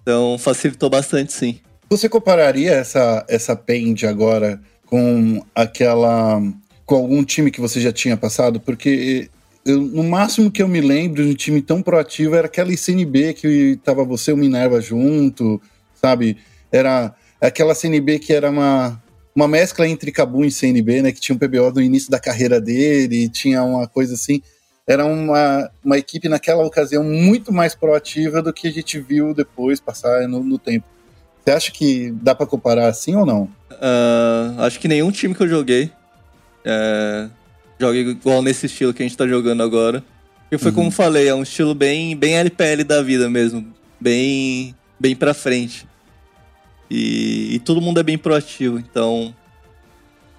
Então 0.00 0.38
facilitou 0.38 0.88
bastante, 0.88 1.32
sim. 1.32 1.58
Você 1.90 2.08
compararia 2.08 2.72
essa, 2.72 3.24
essa 3.28 3.56
Paint 3.56 4.04
agora 4.04 4.60
com 4.86 5.44
aquela. 5.54 6.40
com 6.86 6.94
algum 6.94 7.24
time 7.24 7.50
que 7.50 7.60
você 7.60 7.80
já 7.80 7.92
tinha 7.92 8.16
passado? 8.16 8.60
Porque 8.60 9.28
eu, 9.66 9.80
no 9.80 10.04
máximo 10.04 10.50
que 10.50 10.62
eu 10.62 10.68
me 10.68 10.80
lembro 10.80 11.24
de 11.24 11.30
um 11.30 11.34
time 11.34 11.60
tão 11.60 11.82
proativo 11.82 12.36
era 12.36 12.46
aquela 12.46 12.74
CNB 12.74 13.34
que 13.34 13.78
tava 13.84 14.04
você 14.04 14.30
e 14.30 14.34
o 14.34 14.36
Minerva 14.36 14.80
junto, 14.80 15.60
sabe? 16.00 16.38
Era 16.70 17.14
aquela 17.40 17.74
CNB 17.74 18.20
que 18.20 18.32
era 18.32 18.48
uma, 18.50 19.02
uma 19.34 19.48
mescla 19.48 19.86
entre 19.88 20.12
Cabum 20.12 20.44
e 20.44 20.50
CNB, 20.50 21.02
né? 21.02 21.12
Que 21.12 21.20
tinha 21.20 21.34
um 21.34 21.38
PBO 21.38 21.70
no 21.72 21.80
início 21.80 22.10
da 22.10 22.18
carreira 22.18 22.60
dele, 22.60 23.28
tinha 23.28 23.62
uma 23.62 23.86
coisa 23.86 24.14
assim 24.14 24.42
era 24.90 25.06
uma, 25.06 25.70
uma 25.84 25.98
equipe 25.98 26.28
naquela 26.28 26.64
ocasião 26.64 27.04
muito 27.04 27.52
mais 27.52 27.76
proativa 27.76 28.42
do 28.42 28.52
que 28.52 28.66
a 28.66 28.72
gente 28.72 28.98
viu 28.98 29.32
depois 29.32 29.78
passar 29.78 30.26
no, 30.26 30.42
no 30.42 30.58
tempo. 30.58 30.84
Você 31.44 31.50
acha 31.52 31.70
que 31.70 32.10
dá 32.20 32.34
para 32.34 32.44
comparar 32.44 32.88
assim 32.88 33.14
ou 33.14 33.24
não? 33.24 33.44
Uh, 33.70 34.60
acho 34.60 34.80
que 34.80 34.88
nenhum 34.88 35.12
time 35.12 35.32
que 35.32 35.42
eu 35.44 35.48
joguei 35.48 35.92
é, 36.64 37.28
joga 37.78 37.98
igual 37.98 38.42
nesse 38.42 38.66
estilo 38.66 38.92
que 38.92 39.02
a 39.02 39.06
gente 39.06 39.16
tá 39.16 39.28
jogando 39.28 39.62
agora. 39.62 40.02
E 40.50 40.58
foi 40.58 40.70
uhum. 40.70 40.76
como 40.76 40.90
falei, 40.90 41.28
é 41.28 41.34
um 41.34 41.44
estilo 41.44 41.72
bem, 41.72 42.16
bem 42.16 42.36
LPL 42.36 42.82
da 42.84 43.00
vida 43.00 43.30
mesmo. 43.30 43.72
Bem, 44.00 44.74
bem 44.98 45.14
pra 45.14 45.32
frente. 45.32 45.86
E, 46.90 47.54
e 47.54 47.58
todo 47.60 47.80
mundo 47.80 48.00
é 48.00 48.02
bem 48.02 48.18
proativo, 48.18 48.78
então 48.78 49.34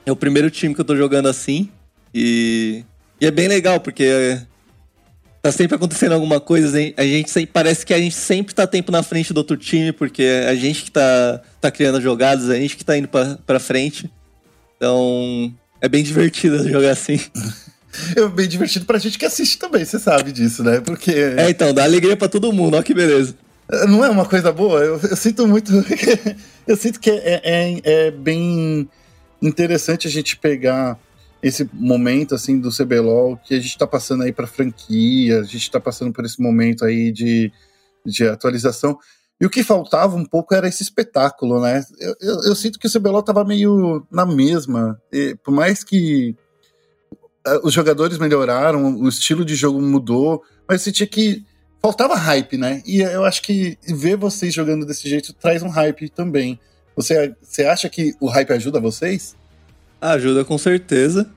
É 0.06 0.12
o 0.12 0.16
primeiro 0.16 0.50
time 0.50 0.76
que 0.76 0.82
eu 0.82 0.86
tô 0.86 0.96
jogando 0.96 1.28
assim. 1.30 1.70
E, 2.14 2.84
e 3.20 3.26
é 3.26 3.32
bem 3.32 3.48
legal, 3.48 3.80
porque 3.80 4.40
tá 5.42 5.52
sempre 5.52 5.76
acontecendo 5.76 6.14
alguma 6.14 6.40
coisa. 6.40 6.78
A 6.98 7.04
gente 7.04 7.32
sempre, 7.32 7.52
parece 7.52 7.86
que 7.86 7.94
a 7.94 8.00
gente 8.00 8.16
sempre 8.16 8.54
tá 8.54 8.68
tempo 8.68 8.92
na 8.92 9.02
frente 9.02 9.34
do 9.34 9.38
outro 9.38 9.58
time, 9.58 9.92
porque 9.92 10.24
é 10.24 10.50
a 10.50 10.56
gente 10.56 10.84
que 10.84 10.92
tá, 10.92 11.42
tá 11.60 11.72
criando 11.72 12.02
jogadas, 12.02 12.50
a 12.50 12.56
gente 12.56 12.76
que 12.76 12.86
tá 12.86 12.98
indo 12.98 13.08
pra, 13.08 13.38
pra 13.46 13.60
frente. 13.60 14.12
Então, 14.78 15.54
é 15.80 15.88
bem 15.88 16.04
divertido 16.04 16.68
jogar 16.68 16.92
assim. 16.92 17.20
É 18.16 18.26
bem 18.26 18.48
divertido 18.48 18.86
pra 18.86 18.98
gente 18.98 19.20
que 19.20 19.26
assiste 19.26 19.60
também, 19.60 19.84
você 19.84 20.00
sabe 20.00 20.32
disso, 20.32 20.64
né? 20.64 20.80
Porque. 20.80 21.12
É, 21.12 21.50
então, 21.50 21.74
dá 21.74 21.84
alegria 21.84 22.16
pra 22.16 22.30
todo 22.30 22.54
mundo, 22.54 22.78
ó 22.78 22.82
que 22.82 22.94
beleza. 22.94 23.36
Não 23.88 24.04
é 24.04 24.10
uma 24.10 24.26
coisa 24.26 24.52
boa? 24.52 24.82
Eu, 24.82 25.00
eu 25.00 25.16
sinto 25.16 25.48
muito. 25.48 25.72
eu 26.68 26.76
sinto 26.76 27.00
que 27.00 27.10
é, 27.10 27.42
é, 27.44 27.82
é, 27.84 28.12
bem 28.12 28.90
interessante 29.42 30.08
a 30.08 30.12
gente 30.12 30.38
pegar 30.38 31.00
esse 31.42 31.68
momento 31.74 32.36
assim 32.36 32.60
do 32.60 32.70
CBLOL 32.70 33.38
que 33.38 33.56
a 33.56 33.60
gente 33.60 33.78
tá 33.78 33.88
passando 33.88 34.24
aí 34.24 34.32
pra 34.32 34.46
franquia, 34.46 35.40
a 35.40 35.44
gente 35.44 35.72
tá 35.72 35.80
passando 35.80 36.14
por 36.14 36.24
esse 36.26 36.40
momento 36.42 36.86
aí 36.86 37.12
de, 37.12 37.52
de 38.06 38.28
atualização. 38.28 39.00
E 39.40 39.46
o 39.46 39.50
que 39.50 39.64
faltava 39.64 40.16
um 40.16 40.26
pouco 40.26 40.54
era 40.54 40.68
esse 40.68 40.84
espetáculo, 40.84 41.60
né? 41.60 41.84
Eu, 42.00 42.16
eu, 42.22 42.44
eu 42.44 42.56
sinto 42.56 42.78
que 42.78 42.86
o 42.86 42.92
CBLOL 42.92 43.24
tava 43.24 43.44
meio 43.44 44.06
na 44.12 44.24
mesma. 44.24 45.02
E, 45.12 45.36
por 45.44 45.52
mais 45.52 45.84
que 45.84 46.36
eh, 47.48 47.60
os 47.64 47.74
jogadores 47.74 48.20
melhoraram, 48.20 49.00
o 49.00 49.10
estilo 49.10 49.44
de 49.44 49.56
jogo 49.56 49.82
mudou, 49.82 50.44
mas 50.68 50.84
você 50.84 50.92
tinha 50.92 51.08
que. 51.08 51.44
Faltava 51.82 52.16
hype, 52.16 52.58
né? 52.58 52.82
E 52.86 53.02
eu 53.02 53.26
acho 53.26 53.42
que 53.42 53.78
ver 53.88 54.16
vocês 54.16 54.54
jogando 54.54 54.86
desse 54.86 55.10
jeito 55.10 55.34
traz 55.34 55.64
um 55.64 55.70
hype 55.70 56.10
também. 56.10 56.60
Você, 56.96 57.34
você 57.42 57.64
acha 57.66 57.90
que 57.90 58.14
o 58.20 58.28
hype 58.28 58.52
ajuda 58.52 58.80
vocês? 58.80 59.36
Ajuda 60.00 60.46
com 60.46 60.58
certeza. 60.58 61.28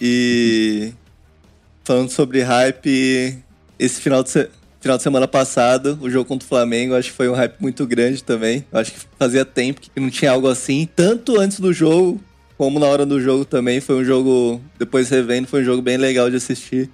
E 0.00 0.92
falando 1.84 2.10
sobre 2.10 2.40
hype, 2.42 3.38
esse 3.78 4.00
final 4.00 4.22
de, 4.22 4.30
se... 4.30 4.48
final 4.80 4.96
de 4.96 5.02
semana 5.02 5.28
passado, 5.28 5.98
o 6.00 6.08
jogo 6.08 6.26
contra 6.26 6.46
o 6.46 6.48
Flamengo, 6.48 6.94
acho 6.94 7.10
que 7.10 7.16
foi 7.16 7.28
um 7.28 7.34
hype 7.34 7.60
muito 7.60 7.86
grande 7.86 8.24
também. 8.24 8.64
Eu 8.72 8.78
acho 8.78 8.92
que 8.92 9.00
fazia 9.18 9.44
tempo 9.44 9.80
que 9.80 10.00
não 10.00 10.08
tinha 10.08 10.30
algo 10.30 10.48
assim, 10.48 10.88
tanto 10.96 11.38
antes 11.38 11.60
do 11.60 11.72
jogo 11.72 12.20
como 12.60 12.78
na 12.78 12.86
hora 12.86 13.06
do 13.06 13.18
jogo 13.18 13.46
também, 13.46 13.80
foi 13.80 13.94
um 13.94 14.04
jogo, 14.04 14.60
depois 14.78 15.08
revendo, 15.08 15.48
foi 15.48 15.62
um 15.62 15.64
jogo 15.64 15.80
bem 15.80 15.96
legal 15.96 16.28
de 16.28 16.36
assistir. 16.36 16.90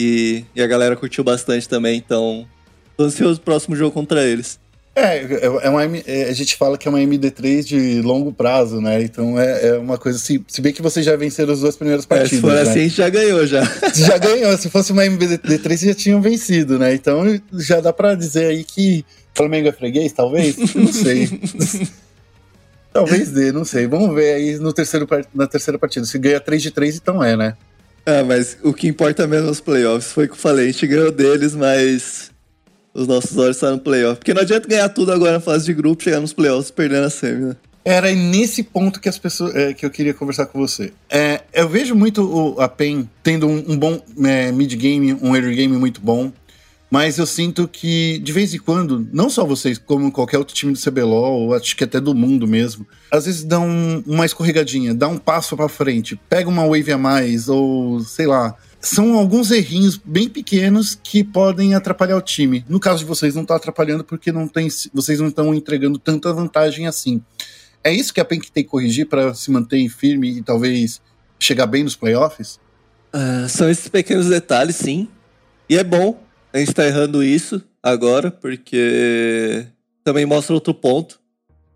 E, 0.00 0.44
e 0.54 0.62
a 0.62 0.66
galera 0.68 0.94
curtiu 0.94 1.24
bastante 1.24 1.68
também, 1.68 1.98
então 1.98 2.46
tô 2.96 3.02
ansioso 3.02 3.40
pro 3.40 3.46
próximo 3.46 3.74
jogo 3.74 3.90
contra 3.90 4.24
eles. 4.24 4.60
É, 4.94 5.18
é, 5.18 5.44
é 5.44 5.68
uma, 5.68 5.84
é, 5.84 6.28
a 6.28 6.32
gente 6.32 6.54
fala 6.56 6.78
que 6.78 6.86
é 6.86 6.90
uma 6.90 7.00
MD3 7.00 7.64
de 7.64 8.00
longo 8.00 8.32
prazo, 8.32 8.80
né? 8.80 9.02
Então 9.02 9.38
é, 9.38 9.70
é 9.70 9.78
uma 9.78 9.98
coisa 9.98 10.16
assim. 10.16 10.44
Se 10.46 10.60
bem 10.60 10.72
que 10.72 10.80
vocês 10.80 11.04
já 11.04 11.16
venceram 11.16 11.52
as 11.52 11.60
duas 11.60 11.74
primeiras 11.74 12.06
partidas. 12.06 12.32
É, 12.32 12.36
se 12.36 12.40
for 12.40 12.52
né? 12.52 12.62
assim, 12.62 12.78
a 12.78 12.82
gente 12.82 12.96
já 12.96 13.08
ganhou 13.08 13.44
já. 13.44 13.62
Já 13.94 14.18
ganhou. 14.18 14.56
Se 14.56 14.70
fosse 14.70 14.92
uma 14.92 15.02
MD3, 15.02 15.62
vocês 15.62 15.80
já 15.80 15.94
tinham 15.94 16.22
vencido, 16.22 16.78
né? 16.78 16.94
Então 16.94 17.24
já 17.54 17.80
dá 17.80 17.92
pra 17.92 18.14
dizer 18.14 18.46
aí 18.46 18.62
que 18.62 19.04
Flamengo 19.34 19.68
é 19.68 19.72
freguês, 19.72 20.12
talvez? 20.12 20.56
Não 20.74 20.92
sei. 20.92 21.28
Talvez 22.90 23.30
dê, 23.30 23.52
não 23.52 23.64
sei. 23.64 23.86
Vamos 23.86 24.12
ver 24.14 24.34
aí 24.34 24.58
no 24.58 24.72
terceiro, 24.72 25.06
na 25.34 25.46
terceira 25.46 25.78
partida. 25.78 26.06
Se 26.06 26.18
ganha 26.18 26.40
3 26.40 26.62
de 26.62 26.70
3, 26.70 26.96
então 26.96 27.22
é, 27.22 27.36
né? 27.36 27.54
Ah, 28.08 28.24
mas 28.24 28.56
o 28.62 28.72
que 28.72 28.88
importa 28.88 29.26
mesmo 29.26 29.48
nos 29.48 29.60
playoffs 29.60 30.12
foi 30.12 30.24
o 30.24 30.28
que 30.28 30.32
eu 30.32 30.38
falei. 30.38 30.70
A 30.70 30.72
gente 30.72 30.86
ganhou 30.86 31.12
deles, 31.12 31.54
mas 31.54 32.30
os 32.94 33.06
nossos 33.06 33.36
olhos 33.36 33.56
estão 33.56 33.72
no 33.72 33.78
playoff. 33.78 34.16
Porque 34.16 34.32
não 34.32 34.40
adianta 34.40 34.66
ganhar 34.66 34.88
tudo 34.88 35.12
agora 35.12 35.32
na 35.32 35.40
fase 35.40 35.66
de 35.66 35.74
grupo, 35.74 36.02
chegar 36.02 36.18
nos 36.18 36.32
playoffs 36.32 36.70
perdendo 36.70 37.04
a 37.04 37.10
semi, 37.10 37.44
né? 37.44 37.56
Era 37.84 38.10
nesse 38.14 38.62
ponto 38.62 38.98
que 38.98 39.10
as 39.10 39.18
pessoas 39.18 39.54
é, 39.54 39.74
que 39.74 39.84
eu 39.84 39.90
queria 39.90 40.14
conversar 40.14 40.46
com 40.46 40.58
você. 40.58 40.90
É, 41.10 41.42
eu 41.52 41.68
vejo 41.68 41.94
muito 41.94 42.22
o, 42.24 42.58
a 42.62 42.66
PEN 42.66 43.06
tendo 43.22 43.46
um, 43.46 43.72
um 43.72 43.76
bom 43.76 44.00
é, 44.24 44.50
mid 44.52 44.74
game, 44.74 45.12
um 45.20 45.36
early 45.36 45.54
game 45.54 45.76
muito 45.76 46.00
bom. 46.00 46.32
Mas 46.90 47.18
eu 47.18 47.26
sinto 47.26 47.68
que, 47.68 48.18
de 48.20 48.32
vez 48.32 48.54
em 48.54 48.58
quando, 48.58 49.06
não 49.12 49.28
só 49.28 49.44
vocês, 49.44 49.76
como 49.76 50.10
qualquer 50.10 50.38
outro 50.38 50.54
time 50.54 50.72
do 50.72 50.80
CBLOL, 50.80 51.42
ou 51.42 51.54
acho 51.54 51.76
que 51.76 51.84
até 51.84 52.00
do 52.00 52.14
mundo 52.14 52.46
mesmo, 52.46 52.86
às 53.10 53.26
vezes 53.26 53.44
dão 53.44 54.02
uma 54.06 54.24
escorregadinha, 54.24 54.94
dá 54.94 55.06
um 55.06 55.18
passo 55.18 55.54
para 55.54 55.68
frente, 55.68 56.18
pega 56.30 56.48
uma 56.48 56.66
wave 56.66 56.92
a 56.92 56.98
mais, 56.98 57.48
ou 57.48 58.00
sei 58.00 58.26
lá. 58.26 58.56
São 58.80 59.18
alguns 59.18 59.50
errinhos 59.50 60.00
bem 60.02 60.28
pequenos 60.28 60.98
que 61.02 61.22
podem 61.22 61.74
atrapalhar 61.74 62.16
o 62.16 62.22
time. 62.22 62.64
No 62.68 62.80
caso 62.80 63.00
de 63.00 63.04
vocês, 63.04 63.34
não 63.34 63.44
tá 63.44 63.56
atrapalhando 63.56 64.02
porque 64.02 64.32
não 64.32 64.48
tem, 64.48 64.68
vocês 64.94 65.20
não 65.20 65.28
estão 65.28 65.52
entregando 65.52 65.98
tanta 65.98 66.32
vantagem 66.32 66.86
assim. 66.86 67.20
É 67.84 67.92
isso 67.92 68.14
que 68.14 68.20
a 68.20 68.24
PEN 68.24 68.40
tem 68.40 68.62
que 68.62 68.68
corrigir 68.70 69.06
para 69.06 69.34
se 69.34 69.50
manter 69.50 69.86
firme 69.88 70.38
e 70.38 70.42
talvez 70.42 71.02
chegar 71.38 71.66
bem 71.66 71.84
nos 71.84 71.96
playoffs? 71.96 72.58
Uh, 73.12 73.48
são 73.48 73.68
esses 73.68 73.88
pequenos 73.88 74.26
detalhes, 74.26 74.76
sim. 74.76 75.08
E 75.68 75.76
é 75.76 75.84
bom 75.84 76.27
a 76.52 76.58
gente 76.58 76.74
tá 76.74 76.86
errando 76.86 77.22
isso 77.22 77.62
agora, 77.82 78.30
porque 78.30 79.66
também 80.04 80.26
mostra 80.26 80.54
outro 80.54 80.74
ponto. 80.74 81.20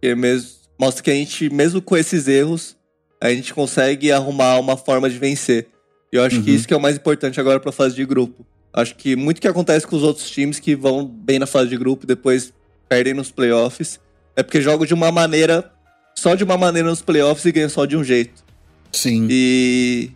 Que 0.00 0.14
mesmo, 0.14 0.50
mostra 0.78 1.02
que 1.02 1.10
a 1.10 1.14
gente, 1.14 1.48
mesmo 1.50 1.80
com 1.80 1.96
esses 1.96 2.26
erros, 2.26 2.76
a 3.20 3.30
gente 3.30 3.54
consegue 3.54 4.10
arrumar 4.10 4.58
uma 4.58 4.76
forma 4.76 5.08
de 5.08 5.18
vencer. 5.18 5.68
E 6.12 6.16
eu 6.16 6.22
acho 6.22 6.36
uhum. 6.36 6.42
que 6.42 6.50
isso 6.50 6.66
que 6.66 6.74
é 6.74 6.76
o 6.76 6.80
mais 6.80 6.96
importante 6.96 7.40
agora 7.40 7.60
pra 7.60 7.72
fase 7.72 7.94
de 7.94 8.04
grupo. 8.04 8.44
Acho 8.72 8.94
que 8.96 9.14
muito 9.14 9.40
que 9.40 9.48
acontece 9.48 9.86
com 9.86 9.96
os 9.96 10.02
outros 10.02 10.30
times 10.30 10.58
que 10.58 10.74
vão 10.74 11.06
bem 11.06 11.38
na 11.38 11.46
fase 11.46 11.68
de 11.68 11.76
grupo 11.76 12.04
e 12.04 12.06
depois 12.06 12.52
perdem 12.88 13.14
nos 13.14 13.30
playoffs 13.30 14.00
é 14.34 14.42
porque 14.42 14.60
jogam 14.60 14.86
de 14.86 14.94
uma 14.94 15.12
maneira, 15.12 15.70
só 16.14 16.34
de 16.34 16.44
uma 16.44 16.56
maneira 16.56 16.88
nos 16.88 17.02
playoffs 17.02 17.44
e 17.44 17.52
ganham 17.52 17.68
só 17.68 17.84
de 17.84 17.96
um 17.96 18.04
jeito. 18.04 18.42
Sim. 18.90 19.26
E 19.30 20.10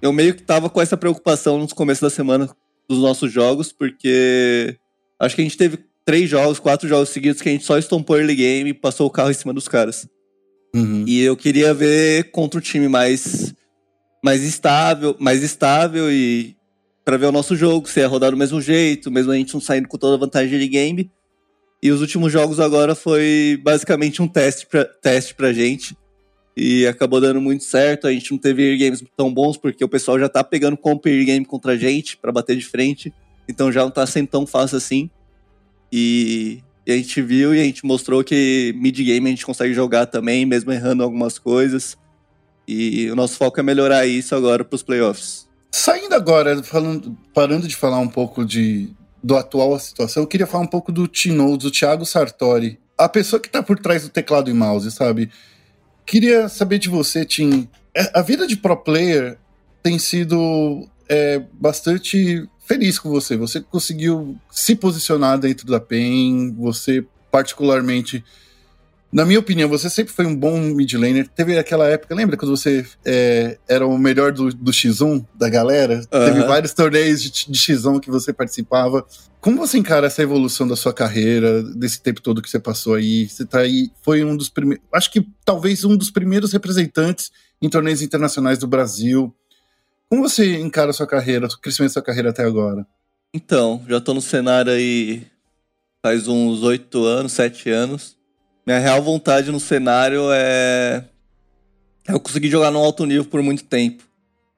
eu 0.00 0.12
meio 0.12 0.34
que 0.34 0.42
tava 0.42 0.68
com 0.68 0.80
essa 0.80 0.96
preocupação 0.96 1.58
nos 1.58 1.72
começos 1.72 2.02
da 2.02 2.10
semana 2.10 2.48
dos 2.92 3.02
nossos 3.02 3.32
jogos, 3.32 3.72
porque 3.72 4.76
acho 5.18 5.34
que 5.34 5.42
a 5.42 5.44
gente 5.44 5.56
teve 5.56 5.78
três 6.04 6.28
jogos, 6.28 6.58
quatro 6.58 6.88
jogos 6.88 7.08
seguidos 7.08 7.40
que 7.40 7.48
a 7.48 7.52
gente 7.52 7.64
só 7.64 7.78
estompou 7.78 8.16
early 8.16 8.34
game 8.34 8.70
e 8.70 8.74
passou 8.74 9.06
o 9.06 9.10
carro 9.10 9.30
em 9.30 9.34
cima 9.34 9.52
dos 9.52 9.68
caras. 9.68 10.06
Uhum. 10.74 11.04
E 11.06 11.20
eu 11.20 11.36
queria 11.36 11.74
ver 11.74 12.30
contra 12.30 12.58
um 12.58 12.62
time 12.62 12.88
mais, 12.88 13.54
mais 14.24 14.42
estável, 14.42 15.14
mais 15.18 15.42
estável 15.42 16.10
e 16.10 16.56
para 17.04 17.16
ver 17.16 17.26
o 17.26 17.32
nosso 17.32 17.56
jogo, 17.56 17.88
se 17.88 18.00
ia 18.00 18.08
rodar 18.08 18.30
do 18.30 18.36
mesmo 18.36 18.60
jeito, 18.60 19.10
mesmo 19.10 19.32
a 19.32 19.36
gente 19.36 19.52
não 19.52 19.60
saindo 19.60 19.88
com 19.88 19.98
toda 19.98 20.14
a 20.14 20.18
vantagem 20.18 20.58
de 20.58 20.68
game. 20.68 21.10
E 21.82 21.90
os 21.90 22.00
últimos 22.00 22.32
jogos 22.32 22.60
agora 22.60 22.94
foi 22.94 23.60
basicamente 23.62 24.22
um 24.22 24.28
teste 24.28 24.66
pra, 24.66 24.84
teste 24.84 25.34
pra 25.34 25.52
gente. 25.52 25.96
E 26.56 26.86
acabou 26.86 27.20
dando 27.20 27.40
muito 27.40 27.64
certo. 27.64 28.06
A 28.06 28.12
gente 28.12 28.30
não 28.30 28.38
teve 28.38 28.76
games 28.76 29.02
tão 29.16 29.32
bons, 29.32 29.56
porque 29.56 29.84
o 29.84 29.88
pessoal 29.88 30.18
já 30.18 30.28
tá 30.28 30.44
pegando 30.44 30.76
comp 30.76 31.04
game 31.04 31.44
contra 31.44 31.72
a 31.72 31.76
gente 31.76 32.16
para 32.16 32.32
bater 32.32 32.56
de 32.56 32.66
frente. 32.66 33.12
Então 33.48 33.72
já 33.72 33.82
não 33.82 33.90
tá 33.90 34.06
sendo 34.06 34.28
tão 34.28 34.46
fácil 34.46 34.76
assim. 34.76 35.10
E, 35.90 36.62
e, 36.86 36.92
a 36.92 36.96
gente 36.96 37.20
viu 37.20 37.54
e 37.54 37.60
a 37.60 37.64
gente 37.64 37.84
mostrou 37.84 38.22
que 38.22 38.74
mid 38.76 38.96
game 38.96 39.26
a 39.26 39.30
gente 39.30 39.44
consegue 39.44 39.74
jogar 39.74 40.06
também, 40.06 40.46
mesmo 40.46 40.72
errando 40.72 41.02
algumas 41.02 41.38
coisas. 41.38 41.96
E 42.66 43.10
o 43.10 43.16
nosso 43.16 43.36
foco 43.36 43.58
é 43.58 43.62
melhorar 43.62 44.06
isso 44.06 44.34
agora 44.34 44.64
pros 44.64 44.82
playoffs. 44.82 45.48
Saindo 45.70 46.14
agora, 46.14 46.62
falando, 46.62 47.16
parando 47.34 47.66
de 47.66 47.74
falar 47.74 47.98
um 47.98 48.08
pouco 48.08 48.44
de, 48.44 48.90
do 49.22 49.36
atual 49.36 49.78
situação, 49.78 50.22
eu 50.22 50.26
queria 50.26 50.46
falar 50.46 50.64
um 50.64 50.68
pouco 50.68 50.92
do 50.92 51.08
Tino, 51.08 51.56
do 51.56 51.70
Thiago 51.70 52.04
Sartori. 52.04 52.78
A 52.96 53.08
pessoa 53.08 53.40
que 53.40 53.48
tá 53.48 53.62
por 53.62 53.78
trás 53.78 54.02
do 54.02 54.10
teclado 54.10 54.50
e 54.50 54.54
mouse, 54.54 54.90
sabe? 54.90 55.30
Queria 56.04 56.48
saber 56.48 56.78
de 56.78 56.88
você, 56.88 57.24
Tim. 57.24 57.68
É, 57.94 58.10
a 58.18 58.22
vida 58.22 58.46
de 58.46 58.56
pro 58.56 58.76
player 58.76 59.38
tem 59.82 59.98
sido 59.98 60.88
é, 61.08 61.42
bastante 61.54 62.48
feliz 62.66 62.98
com 62.98 63.10
você. 63.10 63.36
Você 63.36 63.60
conseguiu 63.60 64.36
se 64.50 64.74
posicionar 64.74 65.38
dentro 65.38 65.66
da 65.66 65.80
PEN, 65.80 66.52
você 66.52 67.04
particularmente 67.30 68.24
na 69.12 69.26
minha 69.26 69.38
opinião, 69.38 69.68
você 69.68 69.90
sempre 69.90 70.10
foi 70.10 70.24
um 70.24 70.34
bom 70.34 70.58
mid 70.58 70.94
laner. 70.94 71.28
Teve 71.28 71.58
aquela 71.58 71.86
época, 71.86 72.14
lembra 72.14 72.34
quando 72.34 72.56
você 72.56 72.86
é, 73.04 73.58
era 73.68 73.86
o 73.86 73.98
melhor 73.98 74.32
do, 74.32 74.48
do 74.54 74.72
X1 74.72 75.26
da 75.34 75.50
galera? 75.50 75.96
Uhum. 76.10 76.24
Teve 76.24 76.42
vários 76.44 76.72
torneios 76.72 77.22
de, 77.22 77.30
de, 77.30 77.58
X1 77.58 78.00
que 78.00 78.10
você 78.10 78.32
participava. 78.32 79.04
Como 79.38 79.58
você 79.58 79.76
encara 79.76 80.06
essa 80.06 80.22
evolução 80.22 80.66
da 80.66 80.76
sua 80.76 80.94
carreira, 80.94 81.62
desse 81.62 82.00
tempo 82.00 82.22
todo 82.22 82.40
que 82.40 82.48
você 82.48 82.58
passou 82.58 82.94
aí? 82.94 83.28
Você 83.28 83.44
tá 83.44 83.58
aí, 83.58 83.90
foi 84.00 84.24
um 84.24 84.34
dos 84.34 84.48
primeiros, 84.48 84.82
acho 84.90 85.12
que 85.12 85.26
talvez 85.44 85.84
um 85.84 85.94
dos 85.94 86.10
primeiros 86.10 86.50
representantes 86.50 87.30
em 87.60 87.68
torneios 87.68 88.00
internacionais 88.00 88.58
do 88.58 88.66
Brasil. 88.66 89.34
Como 90.08 90.22
você 90.22 90.58
encara 90.58 90.88
a 90.90 90.94
sua 90.94 91.06
carreira, 91.06 91.46
o 91.46 91.60
crescimento 91.60 91.90
da 91.90 91.94
sua 91.94 92.02
carreira 92.02 92.30
até 92.30 92.44
agora? 92.44 92.86
Então, 93.34 93.84
já 93.86 94.00
tô 94.00 94.14
no 94.14 94.22
cenário 94.22 94.72
aí 94.72 95.26
faz 96.02 96.26
uns 96.28 96.62
oito 96.62 97.04
anos, 97.04 97.32
sete 97.32 97.68
anos. 97.68 98.16
Minha 98.66 98.78
real 98.78 99.02
vontade 99.02 99.50
no 99.50 99.60
cenário 99.60 100.24
é. 100.32 101.04
Eu 102.06 102.20
consegui 102.20 102.48
jogar 102.48 102.70
no 102.70 102.78
alto 102.78 103.04
nível 103.04 103.24
por 103.24 103.42
muito 103.42 103.64
tempo. 103.64 104.04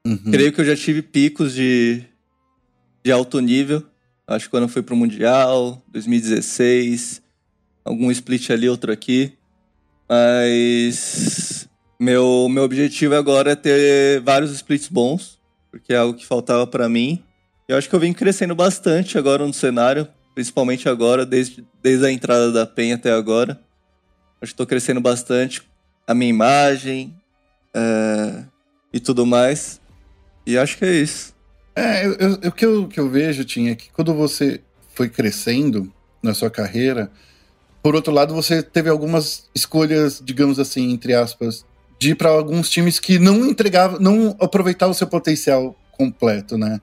Uhum. 0.06 0.30
Creio 0.30 0.52
que 0.52 0.60
eu 0.60 0.64
já 0.64 0.76
tive 0.76 1.02
picos 1.02 1.54
de, 1.54 2.04
de 3.02 3.12
alto 3.12 3.40
nível. 3.40 3.82
Acho 4.26 4.46
que 4.46 4.50
quando 4.50 4.64
eu 4.64 4.68
fui 4.68 4.82
pro 4.82 4.96
Mundial, 4.96 5.82
2016, 5.88 7.22
algum 7.84 8.10
split 8.10 8.50
ali, 8.50 8.68
outro 8.68 8.92
aqui. 8.92 9.32
Mas 10.08 11.68
Meu, 11.98 12.48
meu 12.50 12.64
objetivo 12.64 13.14
agora 13.14 13.52
é 13.52 13.56
ter 13.56 14.20
vários 14.20 14.50
splits 14.52 14.88
bons, 14.88 15.38
porque 15.70 15.92
é 15.92 15.96
algo 15.96 16.18
que 16.18 16.26
faltava 16.26 16.66
para 16.66 16.88
mim. 16.88 17.22
Eu 17.68 17.78
acho 17.78 17.88
que 17.88 17.94
eu 17.94 18.00
venho 18.00 18.14
crescendo 18.14 18.54
bastante 18.54 19.16
agora 19.16 19.46
no 19.46 19.54
cenário, 19.54 20.06
principalmente 20.34 20.88
agora, 20.88 21.24
desde, 21.24 21.64
desde 21.82 22.04
a 22.04 22.12
entrada 22.12 22.52
da 22.52 22.66
PEN 22.66 22.92
até 22.92 23.10
agora. 23.12 23.58
Que 24.50 24.54
estou 24.54 24.66
crescendo 24.66 25.00
bastante 25.00 25.62
a 26.06 26.14
minha 26.14 26.30
imagem 26.30 27.14
é, 27.74 28.44
e 28.92 29.00
tudo 29.00 29.24
mais. 29.26 29.80
E 30.46 30.58
acho 30.58 30.78
que 30.78 30.84
é 30.84 30.92
isso. 30.92 31.34
É, 31.76 32.04
o 32.46 32.52
que 32.52 32.64
eu, 32.64 32.86
que 32.86 33.00
eu 33.00 33.08
vejo, 33.08 33.44
Tim, 33.44 33.68
é 33.68 33.74
que 33.74 33.90
quando 33.90 34.14
você 34.14 34.60
foi 34.94 35.08
crescendo 35.08 35.92
na 36.22 36.32
sua 36.32 36.50
carreira, 36.50 37.10
por 37.82 37.94
outro 37.94 38.12
lado, 38.12 38.32
você 38.34 38.62
teve 38.62 38.88
algumas 38.88 39.50
escolhas, 39.54 40.22
digamos 40.24 40.58
assim, 40.58 40.92
entre 40.92 41.14
aspas, 41.14 41.66
de 41.98 42.10
ir 42.10 42.14
para 42.14 42.30
alguns 42.30 42.70
times 42.70 42.98
que 42.98 43.18
não 43.18 43.46
entregavam, 43.46 43.98
não 43.98 44.36
aproveitavam 44.40 44.92
o 44.92 44.94
seu 44.94 45.06
potencial 45.06 45.76
completo, 45.92 46.56
né? 46.56 46.80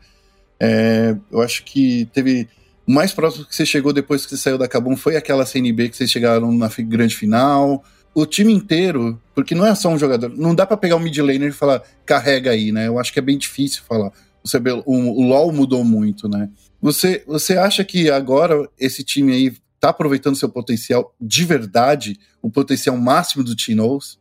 É, 0.60 1.16
eu 1.32 1.42
acho 1.42 1.64
que 1.64 2.08
teve. 2.14 2.48
O 2.88 2.92
mais 2.92 3.14
próximo 3.14 3.46
que 3.46 3.56
você 3.56 3.66
chegou 3.66 3.94
depois 3.94 4.26
que 4.26 4.32
você 4.32 4.38
saiu 4.38 4.58
da 4.58 4.68
Cabum 4.68 4.98
foi 4.98 5.16
aquela 5.16 5.46
CNB 5.46 5.90
que 5.90 5.98
vocês 5.98 6.10
chegaram 6.10 6.52
na 6.52 6.70
grande 6.80 7.16
final. 7.16 7.84
O 8.14 8.26
time 8.26 8.52
inteiro, 8.52 9.22
porque 9.34 9.56
não 9.56 9.66
é 9.66 9.74
só 9.74 9.90
um 9.90 9.98
jogador, 9.98 10.30
não 10.36 10.54
dá 10.54 10.66
para 10.66 10.76
pegar 10.76 10.96
um 10.96 11.00
mid 11.00 11.18
laner 11.18 11.50
e 11.50 11.54
falar, 11.54 11.82
carrega 12.06 12.52
aí, 12.52 12.72
né? 12.72 12.88
Eu 12.88 13.00
acho 13.00 13.14
que 13.14 13.20
é 13.20 13.22
bem 13.22 13.38
difícil 13.38 13.84
falar. 13.88 14.12
O, 14.44 14.50
CB, 14.50 14.72
o, 14.72 14.84
o 14.86 15.22
LoL 15.22 15.52
mudou 15.54 15.84
muito, 15.84 16.28
né? 16.28 16.50
Você, 16.82 17.24
você 17.28 17.58
acha 17.58 17.84
que 17.86 18.10
agora 18.10 18.68
esse 18.78 19.04
time 19.04 19.32
aí 19.32 19.54
tá 19.80 19.90
aproveitando 19.90 20.36
seu 20.36 20.50
potencial 20.50 21.14
de 21.22 21.46
verdade, 21.46 22.20
o 22.42 22.50
potencial 22.50 22.98
máximo 22.98 23.44
do 23.44 23.56
Tinoz? 23.56 24.20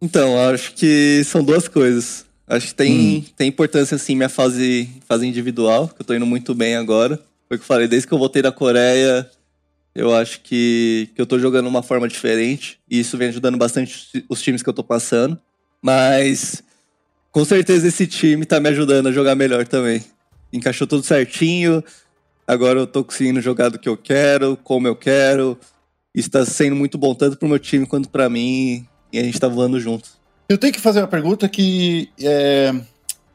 Então, 0.00 0.36
acho 0.50 0.74
que 0.74 1.22
são 1.24 1.44
duas 1.44 1.68
coisas. 1.68 2.26
Acho 2.46 2.68
que 2.68 2.74
tem, 2.74 3.18
hum. 3.18 3.24
tem 3.36 3.48
importância, 3.48 3.94
assim, 3.94 4.16
minha 4.16 4.28
fase, 4.28 4.90
fase 5.06 5.26
individual, 5.26 5.88
que 5.88 6.02
eu 6.02 6.04
tô 6.04 6.14
indo 6.14 6.26
muito 6.26 6.54
bem 6.54 6.74
agora. 6.74 7.20
Foi 7.52 7.56
o 7.56 7.58
que 7.58 7.64
eu 7.64 7.66
falei, 7.66 7.86
desde 7.86 8.08
que 8.08 8.14
eu 8.14 8.18
voltei 8.18 8.40
da 8.40 8.50
Coreia, 8.50 9.30
eu 9.94 10.14
acho 10.14 10.40
que, 10.40 11.10
que 11.14 11.20
eu 11.20 11.26
tô 11.26 11.38
jogando 11.38 11.66
uma 11.66 11.82
forma 11.82 12.08
diferente. 12.08 12.80
E 12.90 12.98
isso 12.98 13.18
vem 13.18 13.28
ajudando 13.28 13.58
bastante 13.58 14.24
os 14.26 14.40
times 14.40 14.62
que 14.62 14.70
eu 14.70 14.72
tô 14.72 14.82
passando. 14.82 15.38
Mas, 15.82 16.62
com 17.30 17.44
certeza, 17.44 17.88
esse 17.88 18.06
time 18.06 18.46
tá 18.46 18.58
me 18.58 18.70
ajudando 18.70 19.08
a 19.08 19.12
jogar 19.12 19.34
melhor 19.34 19.68
também. 19.68 20.02
Encaixou 20.50 20.86
tudo 20.86 21.02
certinho. 21.02 21.84
Agora 22.46 22.78
eu 22.78 22.86
tô 22.86 23.04
conseguindo 23.04 23.38
jogar 23.42 23.68
do 23.68 23.78
que 23.78 23.88
eu 23.88 23.98
quero, 23.98 24.56
como 24.56 24.88
eu 24.88 24.96
quero. 24.96 25.58
Isso 26.14 26.30
tá 26.30 26.46
sendo 26.46 26.74
muito 26.74 26.96
bom, 26.96 27.14
tanto 27.14 27.36
pro 27.36 27.46
meu 27.46 27.58
time 27.58 27.84
quanto 27.84 28.08
para 28.08 28.30
mim. 28.30 28.86
E 29.12 29.18
a 29.18 29.22
gente 29.22 29.38
tá 29.38 29.46
voando 29.46 29.78
juntos. 29.78 30.12
Eu 30.48 30.56
tenho 30.56 30.72
que 30.72 30.80
fazer 30.80 31.00
uma 31.00 31.06
pergunta 31.06 31.46
que 31.50 32.08
é, 32.18 32.72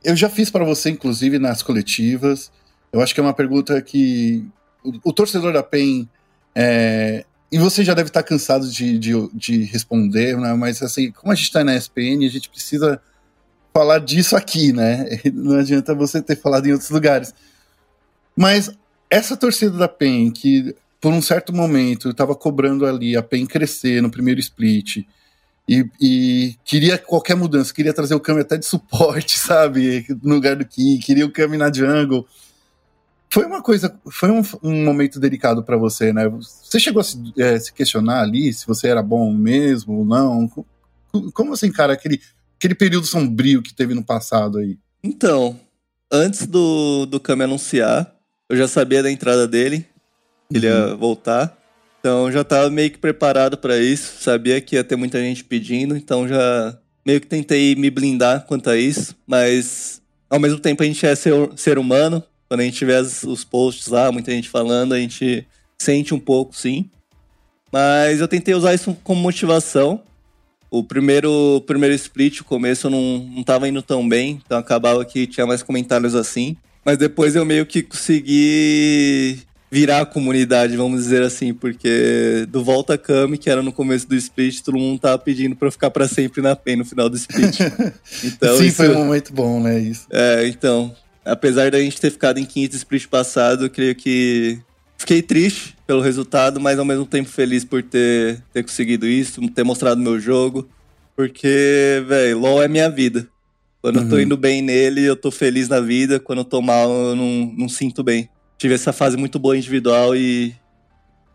eu 0.03 0.15
já 0.15 0.27
fiz 0.27 0.49
para 0.49 0.65
você, 0.65 0.89
inclusive, 0.89 1.37
nas 1.37 1.61
coletivas. 1.61 2.51
Eu 2.91 3.01
acho 3.01 3.13
que 3.13 3.19
é 3.19 3.23
uma 3.23 3.33
pergunta 3.33 3.81
que 3.81 4.45
o, 4.83 5.09
o 5.09 5.13
torcedor 5.13 5.53
da 5.53 5.63
PEN. 5.63 6.07
É, 6.55 7.25
e 7.51 7.57
você 7.57 7.83
já 7.83 7.93
deve 7.93 8.09
estar 8.09 8.23
cansado 8.23 8.69
de, 8.69 8.97
de, 8.97 9.13
de 9.33 9.63
responder, 9.63 10.37
né? 10.37 10.53
Mas 10.53 10.81
assim, 10.81 11.11
como 11.11 11.31
a 11.31 11.35
gente 11.35 11.45
está 11.45 11.63
na 11.63 11.75
SPN, 11.75 12.25
a 12.25 12.29
gente 12.29 12.49
precisa 12.49 13.01
falar 13.73 13.99
disso 13.99 14.35
aqui, 14.35 14.73
né? 14.73 15.07
Não 15.33 15.59
adianta 15.59 15.93
você 15.93 16.21
ter 16.21 16.35
falado 16.35 16.65
em 16.67 16.71
outros 16.71 16.89
lugares. 16.89 17.33
Mas 18.35 18.71
essa 19.09 19.37
torcida 19.37 19.77
da 19.77 19.87
PEN, 19.87 20.31
que 20.31 20.75
por 20.99 21.13
um 21.13 21.21
certo 21.21 21.53
momento 21.53 22.09
estava 22.09 22.35
cobrando 22.35 22.85
ali 22.85 23.15
a 23.15 23.23
PEN 23.23 23.45
crescer 23.45 24.01
no 24.01 24.09
primeiro 24.09 24.39
split, 24.39 25.05
e, 25.69 25.85
e, 25.99 26.55
queria 26.63 26.97
qualquer 26.97 27.35
mudança, 27.35 27.73
queria 27.73 27.93
trazer 27.93 28.15
o 28.15 28.21
Kami 28.21 28.39
até 28.39 28.55
de 28.57 28.65
suporte, 28.65 29.37
sabe? 29.39 30.05
No 30.23 30.35
lugar 30.35 30.55
do 30.55 30.65
Ki, 30.65 30.97
queria 30.99 31.25
o 31.25 31.31
Kami 31.31 31.57
na 31.57 31.71
jungle. 31.71 32.25
Foi 33.29 33.45
uma 33.45 33.61
coisa, 33.61 33.93
foi 34.09 34.31
um, 34.31 34.41
um 34.63 34.85
momento 34.85 35.19
delicado 35.19 35.63
para 35.63 35.77
você, 35.77 36.13
né? 36.13 36.27
Você 36.29 36.79
chegou 36.79 37.01
a 37.01 37.03
se, 37.03 37.17
é, 37.37 37.59
se, 37.59 37.73
questionar 37.73 38.21
ali 38.21 38.53
se 38.53 38.65
você 38.65 38.87
era 38.87 39.03
bom 39.03 39.33
mesmo 39.33 39.99
ou 39.99 40.05
não? 40.05 40.49
Como 41.33 41.49
você 41.49 41.67
encara 41.67 41.93
aquele, 41.93 42.21
aquele 42.57 42.75
período 42.75 43.05
sombrio 43.05 43.61
que 43.61 43.73
teve 43.73 43.93
no 43.93 44.03
passado 44.03 44.59
aí? 44.59 44.77
Então, 45.03 45.59
antes 46.11 46.47
do, 46.47 47.05
do 47.05 47.19
Kami 47.19 47.43
anunciar, 47.43 48.15
eu 48.49 48.55
já 48.55 48.67
sabia 48.67 49.03
da 49.03 49.11
entrada 49.11 49.47
dele, 49.47 49.85
que 50.49 50.57
ele 50.57 50.67
ia 50.67 50.87
uhum. 50.87 50.97
voltar. 50.97 51.57
Então 51.99 52.31
já 52.31 52.41
estava 52.41 52.69
meio 52.69 52.91
que 52.91 52.97
preparado 52.97 53.57
para 53.57 53.77
isso, 53.77 54.21
sabia 54.21 54.61
que 54.61 54.75
ia 54.75 54.83
ter 54.83 54.95
muita 54.95 55.19
gente 55.19 55.43
pedindo, 55.43 55.97
então 55.97 56.27
já 56.27 56.77
meio 57.05 57.19
que 57.19 57.27
tentei 57.27 57.75
me 57.75 57.89
blindar 57.89 58.45
quanto 58.45 58.69
a 58.69 58.77
isso, 58.77 59.15
mas 59.25 60.01
ao 60.29 60.39
mesmo 60.39 60.59
tempo 60.59 60.83
a 60.83 60.85
gente 60.85 61.05
é 61.05 61.15
ser, 61.15 61.33
ser 61.55 61.77
humano, 61.77 62.23
quando 62.47 62.61
a 62.61 62.63
gente 62.63 62.83
vê 62.85 62.95
as, 62.95 63.23
os 63.23 63.43
posts 63.43 63.87
lá, 63.87 64.11
muita 64.11 64.31
gente 64.31 64.49
falando, 64.49 64.93
a 64.93 64.99
gente 64.99 65.45
sente 65.77 66.13
um 66.13 66.19
pouco, 66.19 66.55
sim. 66.55 66.89
Mas 67.71 68.19
eu 68.19 68.27
tentei 68.27 68.53
usar 68.53 68.73
isso 68.73 68.95
como 69.03 69.21
motivação. 69.21 70.01
O 70.69 70.83
primeiro, 70.83 71.63
primeiro 71.65 71.95
split, 71.95 72.41
o 72.41 72.45
começo, 72.45 72.87
eu 72.87 72.91
não, 72.91 73.19
não 73.19 73.43
tava 73.43 73.67
indo 73.69 73.81
tão 73.81 74.07
bem, 74.07 74.41
então 74.45 74.57
acabava 74.57 75.03
que 75.05 75.27
tinha 75.27 75.45
mais 75.45 75.63
comentários 75.63 76.15
assim. 76.15 76.57
Mas 76.83 76.97
depois 76.97 77.35
eu 77.35 77.45
meio 77.45 77.65
que 77.65 77.81
consegui 77.83 79.39
virar 79.69 80.01
a 80.01 80.05
comunidade, 80.05 80.77
vamos 80.77 81.03
dizer 81.03 81.21
assim, 81.23 81.53
porque 81.53 82.45
do 82.49 82.63
Volta 82.63 82.97
Kami, 82.97 83.37
que 83.37 83.49
era 83.49 83.61
no 83.61 83.73
começo 83.73 84.07
do 84.07 84.15
split, 84.15 84.61
todo 84.61 84.77
mundo 84.77 84.99
tava 84.99 85.19
pedindo 85.19 85.57
eu 85.59 85.71
ficar 85.71 85.91
pra 85.91 86.07
sempre 86.07 86.41
na 86.41 86.55
PEN 86.55 86.77
no 86.77 86.85
final 86.85 87.09
do 87.09 87.17
split. 87.17 87.59
Então, 88.23 88.57
Sim, 88.57 88.67
isso... 88.67 88.77
foi 88.77 88.89
um 88.89 89.05
momento 89.05 89.33
bom, 89.33 89.59
né? 89.59 89.79
Isso. 89.79 90.07
É, 90.09 90.47
então. 90.47 90.95
Apesar 91.27 91.71
da 91.71 91.79
gente 91.79 91.99
ter 91.99 92.11
ficado 92.11 92.39
em 92.39 92.45
quinto 92.45 92.75
split 92.75 93.07
passado, 93.07 93.65
eu 93.65 93.69
creio 93.69 93.95
que. 93.95 94.59
Fiquei 94.97 95.21
triste 95.21 95.77
pelo 95.85 96.01
resultado, 96.01 96.59
mas 96.59 96.79
ao 96.79 96.85
mesmo 96.85 97.05
tempo 97.05 97.29
feliz 97.29 97.63
por 97.63 97.83
ter, 97.83 98.41
ter 98.51 98.63
conseguido 98.63 99.05
isso, 99.05 99.39
ter 99.49 99.63
mostrado 99.63 100.01
meu 100.01 100.19
jogo. 100.19 100.67
Porque, 101.15 102.03
velho, 102.07 102.39
LOL 102.39 102.63
é 102.63 102.67
minha 102.67 102.89
vida. 102.89 103.27
Quando 103.81 103.97
uhum. 103.97 104.03
eu 104.03 104.09
tô 104.09 104.15
uhum. 104.15 104.21
indo 104.21 104.37
bem 104.37 104.61
nele, 104.61 105.03
eu 105.03 105.15
tô 105.15 105.29
feliz 105.29 105.67
na 105.67 105.79
vida. 105.79 106.19
Quando 106.19 106.39
eu 106.39 106.45
tô 106.45 106.61
mal, 106.61 106.91
eu 106.91 107.15
não, 107.15 107.53
não 107.55 107.69
sinto 107.69 108.03
bem 108.03 108.29
tive 108.57 108.73
essa 108.73 108.91
fase 108.91 109.15
muito 109.15 109.37
boa 109.37 109.55
individual 109.55 110.15
e, 110.15 110.55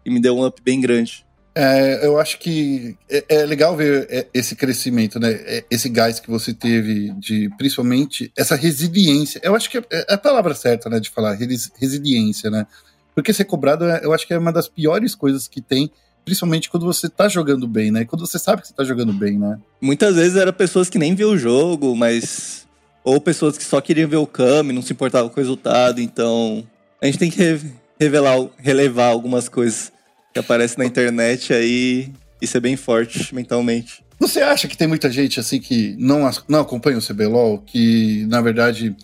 e 0.05 0.11
me 0.11 0.21
deu 0.21 0.37
um 0.37 0.45
up 0.45 0.61
bem 0.63 0.81
grande. 0.81 1.25
É, 1.55 2.07
eu 2.07 2.19
acho 2.19 2.39
que 2.39 2.97
é, 3.11 3.25
é, 3.29 3.45
legal 3.45 3.77
ver 3.77 4.07
é, 4.11 4.27
esse 4.33 4.57
crescimento, 4.57 5.21
né? 5.21 5.33
É, 5.33 5.65
esse 5.71 5.89
gás 5.89 6.19
que 6.19 6.31
você 6.31 6.55
teve 6.55 7.11
de, 7.19 7.51
principalmente, 7.59 8.33
essa 8.37 8.57
resiliência. 8.57 9.41
Eu 9.45 9.55
acho 9.55 9.69
que 9.69 9.79
é, 9.79 9.85
é 9.91 10.15
a 10.15 10.19
palavra 10.19 10.55
certa, 10.55 10.89
né, 10.89 10.99
de 10.99 11.11
falar 11.11 11.37
resiliência, 11.79 12.51
né? 12.51 12.67
Porque 13.15 13.33
ser 13.33 13.45
cobrado, 13.45 13.85
eu 13.85 14.13
acho 14.15 14.27
que 14.27 14.33
é 14.33 14.39
uma 14.39 14.53
das 14.53 14.67
piores 14.67 15.15
coisas 15.15 15.47
que 15.47 15.61
tem, 15.61 15.91
principalmente 16.25 16.71
quando 16.71 16.87
você 16.87 17.09
tá 17.09 17.29
jogando 17.29 17.69
bem, 17.69 17.91
né? 17.91 18.07
Quando 18.07 18.27
você 18.27 18.39
sabe 18.39 18.63
que 18.63 18.69
você 18.69 18.75
tá 18.75 18.85
jogando 18.85 19.13
bem, 19.13 19.39
né? 19.39 19.59
Muitas 19.79 20.17
vezes 20.17 20.37
eram 20.37 20.53
pessoas 20.55 20.89
que 20.89 20.99
nem 20.99 21.15
viam 21.15 21.33
o 21.33 21.39
jogo, 21.39 21.95
mas 21.95 22.67
ou 23.05 23.21
pessoas 23.21 23.59
que 23.59 23.65
só 23.65 23.81
queriam 23.81 24.09
ver 24.09 24.17
o 24.17 24.27
cam, 24.27 24.63
não 24.63 24.81
se 24.81 24.93
importavam 24.93 25.29
com 25.29 25.37
o 25.37 25.43
resultado, 25.43 26.01
então 26.01 26.67
a 27.01 27.07
gente 27.07 27.19
tem 27.19 27.31
que 27.31 27.61
revelar, 28.01 28.49
relevar 28.57 29.09
algumas 29.09 29.49
coisas 29.49 29.93
que 30.33 30.39
aparecem 30.39 30.79
na 30.79 30.85
internet 30.85 31.53
aí 31.53 32.13
e 32.41 32.47
ser 32.47 32.61
bem 32.61 32.77
forte 32.77 33.35
mentalmente. 33.35 34.05
Você 34.19 34.41
acha 34.41 34.69
que 34.69 34.77
tem 34.77 34.87
muita 34.87 35.11
gente 35.11 35.41
assim 35.41 35.61
que 35.61 35.97
não, 35.99 36.31
não 36.49 36.61
acompanha 36.61 36.99
o 36.99 37.03
CBLOL, 37.03 37.59
que 37.59 38.25
na 38.27 38.41
verdade 38.41 38.95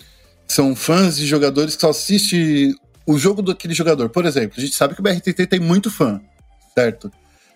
são 0.46 0.74
fãs 0.74 1.16
de 1.16 1.26
jogadores 1.26 1.74
que 1.74 1.80
só 1.80 1.90
assistem 1.90 2.74
o 3.06 3.18
jogo 3.18 3.42
daquele 3.42 3.74
jogador? 3.74 4.08
Por 4.08 4.24
exemplo, 4.24 4.54
a 4.56 4.60
gente 4.60 4.74
sabe 4.74 4.94
que 4.94 5.00
o 5.00 5.02
BRTT 5.02 5.46
tem 5.46 5.60
muito 5.60 5.90
fã, 5.90 6.20
certo? 6.74 7.10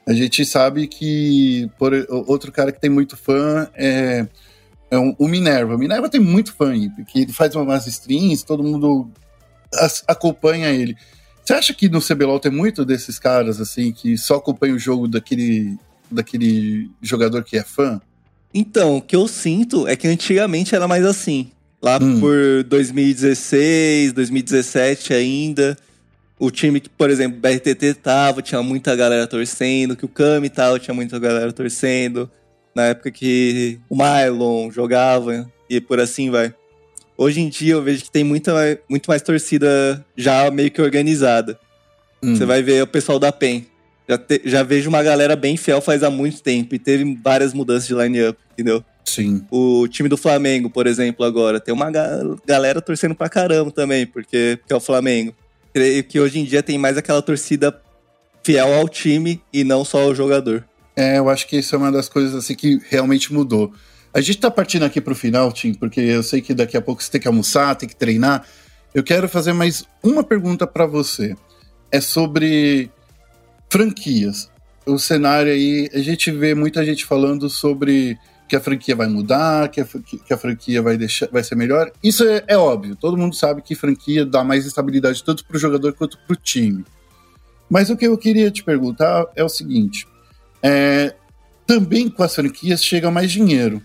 A 0.06 0.12
gente 0.12 0.44
sabe 0.44 0.88
que 0.88 1.70
por, 1.78 1.92
outro 2.26 2.50
cara 2.50 2.72
que 2.72 2.80
tem 2.80 2.90
muito 2.90 3.16
fã 3.16 3.68
é, 3.74 4.26
é 4.90 4.98
um, 4.98 5.14
o 5.18 5.28
Minerva. 5.28 5.76
O 5.76 5.78
Minerva 5.78 6.08
tem 6.08 6.20
muito 6.20 6.52
fã, 6.54 6.72
porque 6.96 7.20
ele 7.20 7.32
faz 7.32 7.54
umas 7.54 7.86
streams, 7.86 8.44
todo 8.44 8.64
mundo 8.64 9.08
acompanha 10.06 10.68
ele. 10.70 10.96
Você 11.44 11.52
acha 11.54 11.74
que 11.74 11.88
no 11.88 12.00
CBLOL 12.00 12.38
tem 12.38 12.52
muito 12.52 12.84
desses 12.84 13.18
caras, 13.18 13.60
assim, 13.60 13.92
que 13.92 14.16
só 14.16 14.36
acompanham 14.36 14.76
o 14.76 14.78
jogo 14.78 15.08
daquele, 15.08 15.76
daquele 16.10 16.90
jogador 17.00 17.42
que 17.42 17.56
é 17.56 17.64
fã? 17.64 18.00
Então, 18.54 18.98
o 18.98 19.02
que 19.02 19.16
eu 19.16 19.26
sinto 19.26 19.88
é 19.88 19.96
que 19.96 20.06
antigamente 20.06 20.74
era 20.74 20.86
mais 20.86 21.04
assim. 21.04 21.50
Lá 21.82 21.98
hum. 22.00 22.20
por 22.20 22.62
2016, 22.68 24.12
2017 24.12 25.12
ainda, 25.12 25.76
o 26.38 26.50
time 26.50 26.80
que, 26.80 26.88
por 26.88 27.10
exemplo, 27.10 27.38
o 27.38 27.40
BRTT 27.40 27.94
tava, 27.94 28.40
tinha 28.40 28.62
muita 28.62 28.94
galera 28.94 29.26
torcendo, 29.26 29.96
que 29.96 30.04
o 30.04 30.08
Kami 30.08 30.48
tava, 30.48 30.78
tinha 30.78 30.94
muita 30.94 31.18
galera 31.18 31.52
torcendo. 31.52 32.30
Na 32.74 32.84
época 32.84 33.10
que 33.10 33.80
o 33.88 33.96
Mylon 33.96 34.70
jogava 34.70 35.50
e 35.68 35.80
por 35.80 35.98
assim 35.98 36.30
vai. 36.30 36.54
Hoje 37.16 37.40
em 37.40 37.48
dia 37.48 37.74
eu 37.74 37.82
vejo 37.82 38.04
que 38.04 38.10
tem 38.10 38.24
muita, 38.24 38.52
muito 38.88 39.06
mais 39.06 39.22
torcida 39.22 40.04
já 40.16 40.50
meio 40.50 40.70
que 40.70 40.80
organizada. 40.80 41.58
Hum. 42.22 42.34
Você 42.34 42.44
vai 42.44 42.62
ver 42.62 42.82
o 42.82 42.86
pessoal 42.86 43.18
da 43.18 43.32
PEN. 43.32 43.66
Já, 44.08 44.18
te, 44.18 44.42
já 44.44 44.62
vejo 44.62 44.88
uma 44.88 45.02
galera 45.02 45.36
bem 45.36 45.56
fiel 45.56 45.80
faz 45.80 46.02
há 46.02 46.10
muito 46.10 46.42
tempo 46.42 46.74
e 46.74 46.78
teve 46.78 47.18
várias 47.22 47.52
mudanças 47.54 47.86
de 47.86 47.94
line-up, 47.94 48.38
entendeu? 48.52 48.84
Sim. 49.04 49.44
O 49.50 49.86
time 49.88 50.08
do 50.08 50.16
Flamengo, 50.16 50.70
por 50.70 50.86
exemplo, 50.86 51.24
agora, 51.24 51.60
tem 51.60 51.72
uma 51.72 51.90
ga 51.90 52.20
galera 52.46 52.80
torcendo 52.80 53.14
pra 53.14 53.28
caramba 53.28 53.70
também, 53.70 54.06
porque, 54.06 54.58
porque 54.60 54.72
é 54.72 54.76
o 54.76 54.80
Flamengo. 54.80 55.34
Creio 55.72 56.04
que 56.04 56.20
hoje 56.20 56.38
em 56.38 56.44
dia 56.44 56.62
tem 56.62 56.78
mais 56.78 56.96
aquela 56.96 57.22
torcida 57.22 57.80
fiel 58.42 58.72
ao 58.74 58.88
time 58.88 59.40
e 59.52 59.64
não 59.64 59.84
só 59.84 60.02
ao 60.02 60.14
jogador. 60.14 60.64
É, 60.94 61.18
eu 61.18 61.28
acho 61.28 61.46
que 61.46 61.56
isso 61.56 61.74
é 61.74 61.78
uma 61.78 61.90
das 61.90 62.08
coisas 62.08 62.34
assim 62.34 62.54
que 62.54 62.80
realmente 62.88 63.32
mudou. 63.32 63.72
A 64.14 64.20
gente 64.20 64.38
tá 64.38 64.50
partindo 64.50 64.84
aqui 64.84 65.00
pro 65.00 65.14
final, 65.14 65.50
Tim, 65.52 65.72
porque 65.72 66.00
eu 66.00 66.22
sei 66.22 66.42
que 66.42 66.52
daqui 66.52 66.76
a 66.76 66.82
pouco 66.82 67.02
você 67.02 67.10
tem 67.10 67.20
que 67.20 67.28
almoçar, 67.28 67.74
tem 67.76 67.88
que 67.88 67.96
treinar. 67.96 68.46
Eu 68.94 69.02
quero 69.02 69.28
fazer 69.28 69.54
mais 69.54 69.84
uma 70.02 70.22
pergunta 70.22 70.66
para 70.66 70.84
você. 70.84 71.34
É 71.90 72.00
sobre 72.00 72.90
franquias. 73.70 74.50
O 74.84 74.98
cenário 74.98 75.50
aí, 75.50 75.88
a 75.94 76.00
gente 76.00 76.30
vê 76.30 76.54
muita 76.54 76.84
gente 76.84 77.06
falando 77.06 77.48
sobre 77.48 78.18
que 78.46 78.56
a 78.56 78.60
franquia 78.60 78.94
vai 78.94 79.06
mudar, 79.06 79.70
que 79.70 79.80
a, 79.80 79.86
que 79.86 80.34
a 80.34 80.36
franquia 80.36 80.82
vai, 80.82 80.98
deixar, 80.98 81.26
vai 81.28 81.42
ser 81.42 81.54
melhor. 81.54 81.90
Isso 82.04 82.22
é, 82.22 82.44
é 82.48 82.58
óbvio, 82.58 82.94
todo 82.94 83.16
mundo 83.16 83.34
sabe 83.34 83.62
que 83.62 83.74
franquia 83.74 84.26
dá 84.26 84.44
mais 84.44 84.66
estabilidade 84.66 85.24
tanto 85.24 85.42
para 85.46 85.56
o 85.56 85.60
jogador 85.60 85.94
quanto 85.94 86.18
para 86.18 86.34
o 86.34 86.36
time. 86.36 86.84
Mas 87.70 87.88
o 87.88 87.96
que 87.96 88.06
eu 88.06 88.18
queria 88.18 88.50
te 88.50 88.62
perguntar 88.62 89.24
é 89.34 89.42
o 89.42 89.48
seguinte: 89.48 90.06
é, 90.62 91.14
também 91.66 92.10
com 92.10 92.22
as 92.22 92.34
franquias 92.34 92.84
chega 92.84 93.10
mais 93.10 93.32
dinheiro. 93.32 93.80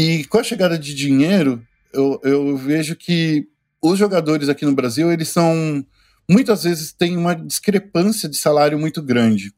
E 0.00 0.24
com 0.26 0.38
a 0.38 0.44
chegada 0.44 0.78
de 0.78 0.94
dinheiro, 0.94 1.60
eu, 1.92 2.20
eu 2.22 2.56
vejo 2.56 2.94
que 2.94 3.48
os 3.82 3.98
jogadores 3.98 4.48
aqui 4.48 4.64
no 4.64 4.72
Brasil, 4.72 5.10
eles 5.10 5.28
são. 5.28 5.84
Muitas 6.30 6.62
vezes 6.62 6.92
têm 6.92 7.16
uma 7.16 7.34
discrepância 7.34 8.28
de 8.28 8.36
salário 8.36 8.78
muito 8.78 9.02
grande. 9.02 9.52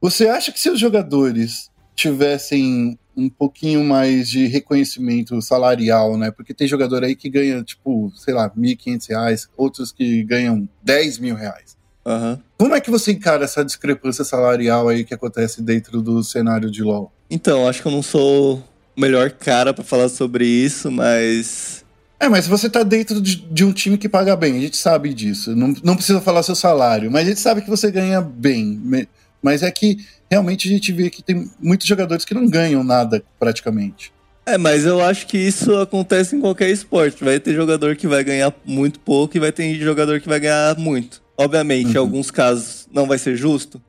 Você 0.00 0.28
acha 0.28 0.52
que 0.52 0.60
se 0.60 0.70
os 0.70 0.78
jogadores 0.78 1.72
tivessem 1.96 2.96
um 3.16 3.28
pouquinho 3.28 3.82
mais 3.82 4.28
de 4.28 4.46
reconhecimento 4.46 5.42
salarial, 5.42 6.16
né? 6.16 6.30
Porque 6.30 6.54
tem 6.54 6.68
jogador 6.68 7.02
aí 7.02 7.16
que 7.16 7.28
ganha, 7.28 7.60
tipo, 7.64 8.12
sei 8.14 8.34
lá, 8.34 8.44
R$ 8.44 8.52
1.500, 8.56 9.48
outros 9.56 9.90
que 9.90 10.22
ganham 10.22 10.68
10 10.84 11.18
mil 11.18 11.34
reais. 11.34 11.76
Uhum. 12.06 12.38
Como 12.56 12.76
é 12.76 12.80
que 12.80 12.92
você 12.92 13.10
encara 13.10 13.42
essa 13.42 13.64
discrepância 13.64 14.22
salarial 14.22 14.88
aí 14.88 15.02
que 15.02 15.14
acontece 15.14 15.60
dentro 15.60 16.00
do 16.00 16.22
cenário 16.22 16.70
de 16.70 16.84
LoL? 16.84 17.10
Então, 17.28 17.66
acho 17.66 17.82
que 17.82 17.88
eu 17.88 17.92
não 17.92 18.04
sou 18.04 18.62
melhor 18.98 19.30
cara 19.30 19.72
para 19.72 19.84
falar 19.84 20.08
sobre 20.08 20.46
isso, 20.46 20.90
mas. 20.90 21.84
É, 22.20 22.28
mas 22.28 22.46
você 22.46 22.68
tá 22.68 22.82
dentro 22.82 23.20
de, 23.20 23.36
de, 23.36 23.64
um 23.64 23.72
time 23.72 23.96
que 23.96 24.08
paga 24.08 24.34
bem, 24.34 24.56
a 24.56 24.60
gente 24.60 24.76
sabe 24.76 25.14
disso. 25.14 25.54
Não, 25.54 25.72
não 25.84 25.94
precisa 25.94 26.20
falar 26.20 26.42
seu 26.42 26.56
salário, 26.56 27.10
mas 27.10 27.26
a 27.26 27.30
gente 27.30 27.40
sabe 27.40 27.62
que 27.62 27.70
você 27.70 27.90
ganha 27.90 28.20
bem. 28.20 29.06
Mas 29.40 29.62
é 29.62 29.70
que 29.70 29.98
realmente 30.28 30.68
a 30.68 30.70
gente 30.70 30.92
vê 30.92 31.10
que 31.10 31.22
tem 31.22 31.48
muitos 31.60 31.86
jogadores 31.86 32.24
que 32.24 32.34
não 32.34 32.48
ganham 32.48 32.82
nada 32.82 33.22
praticamente. 33.38 34.12
É, 34.44 34.56
mas 34.56 34.86
eu 34.86 35.00
acho 35.00 35.26
que 35.26 35.36
isso 35.36 35.76
acontece 35.76 36.34
em 36.34 36.40
qualquer 36.40 36.70
esporte. 36.70 37.22
Vai 37.22 37.38
ter 37.38 37.54
jogador 37.54 37.94
que 37.94 38.08
vai 38.08 38.24
ganhar 38.24 38.52
muito 38.64 38.98
pouco 38.98 39.36
e 39.36 39.40
vai 39.40 39.52
ter 39.52 39.74
jogador 39.74 40.20
que 40.20 40.28
vai 40.28 40.40
ganhar 40.40 40.76
muito. 40.78 41.22
Obviamente, 41.36 41.88
uhum. 41.88 41.92
em 41.92 41.98
alguns 41.98 42.30
casos 42.30 42.88
não 42.90 43.06
vai 43.06 43.18
ser 43.18 43.36
justo. 43.36 43.80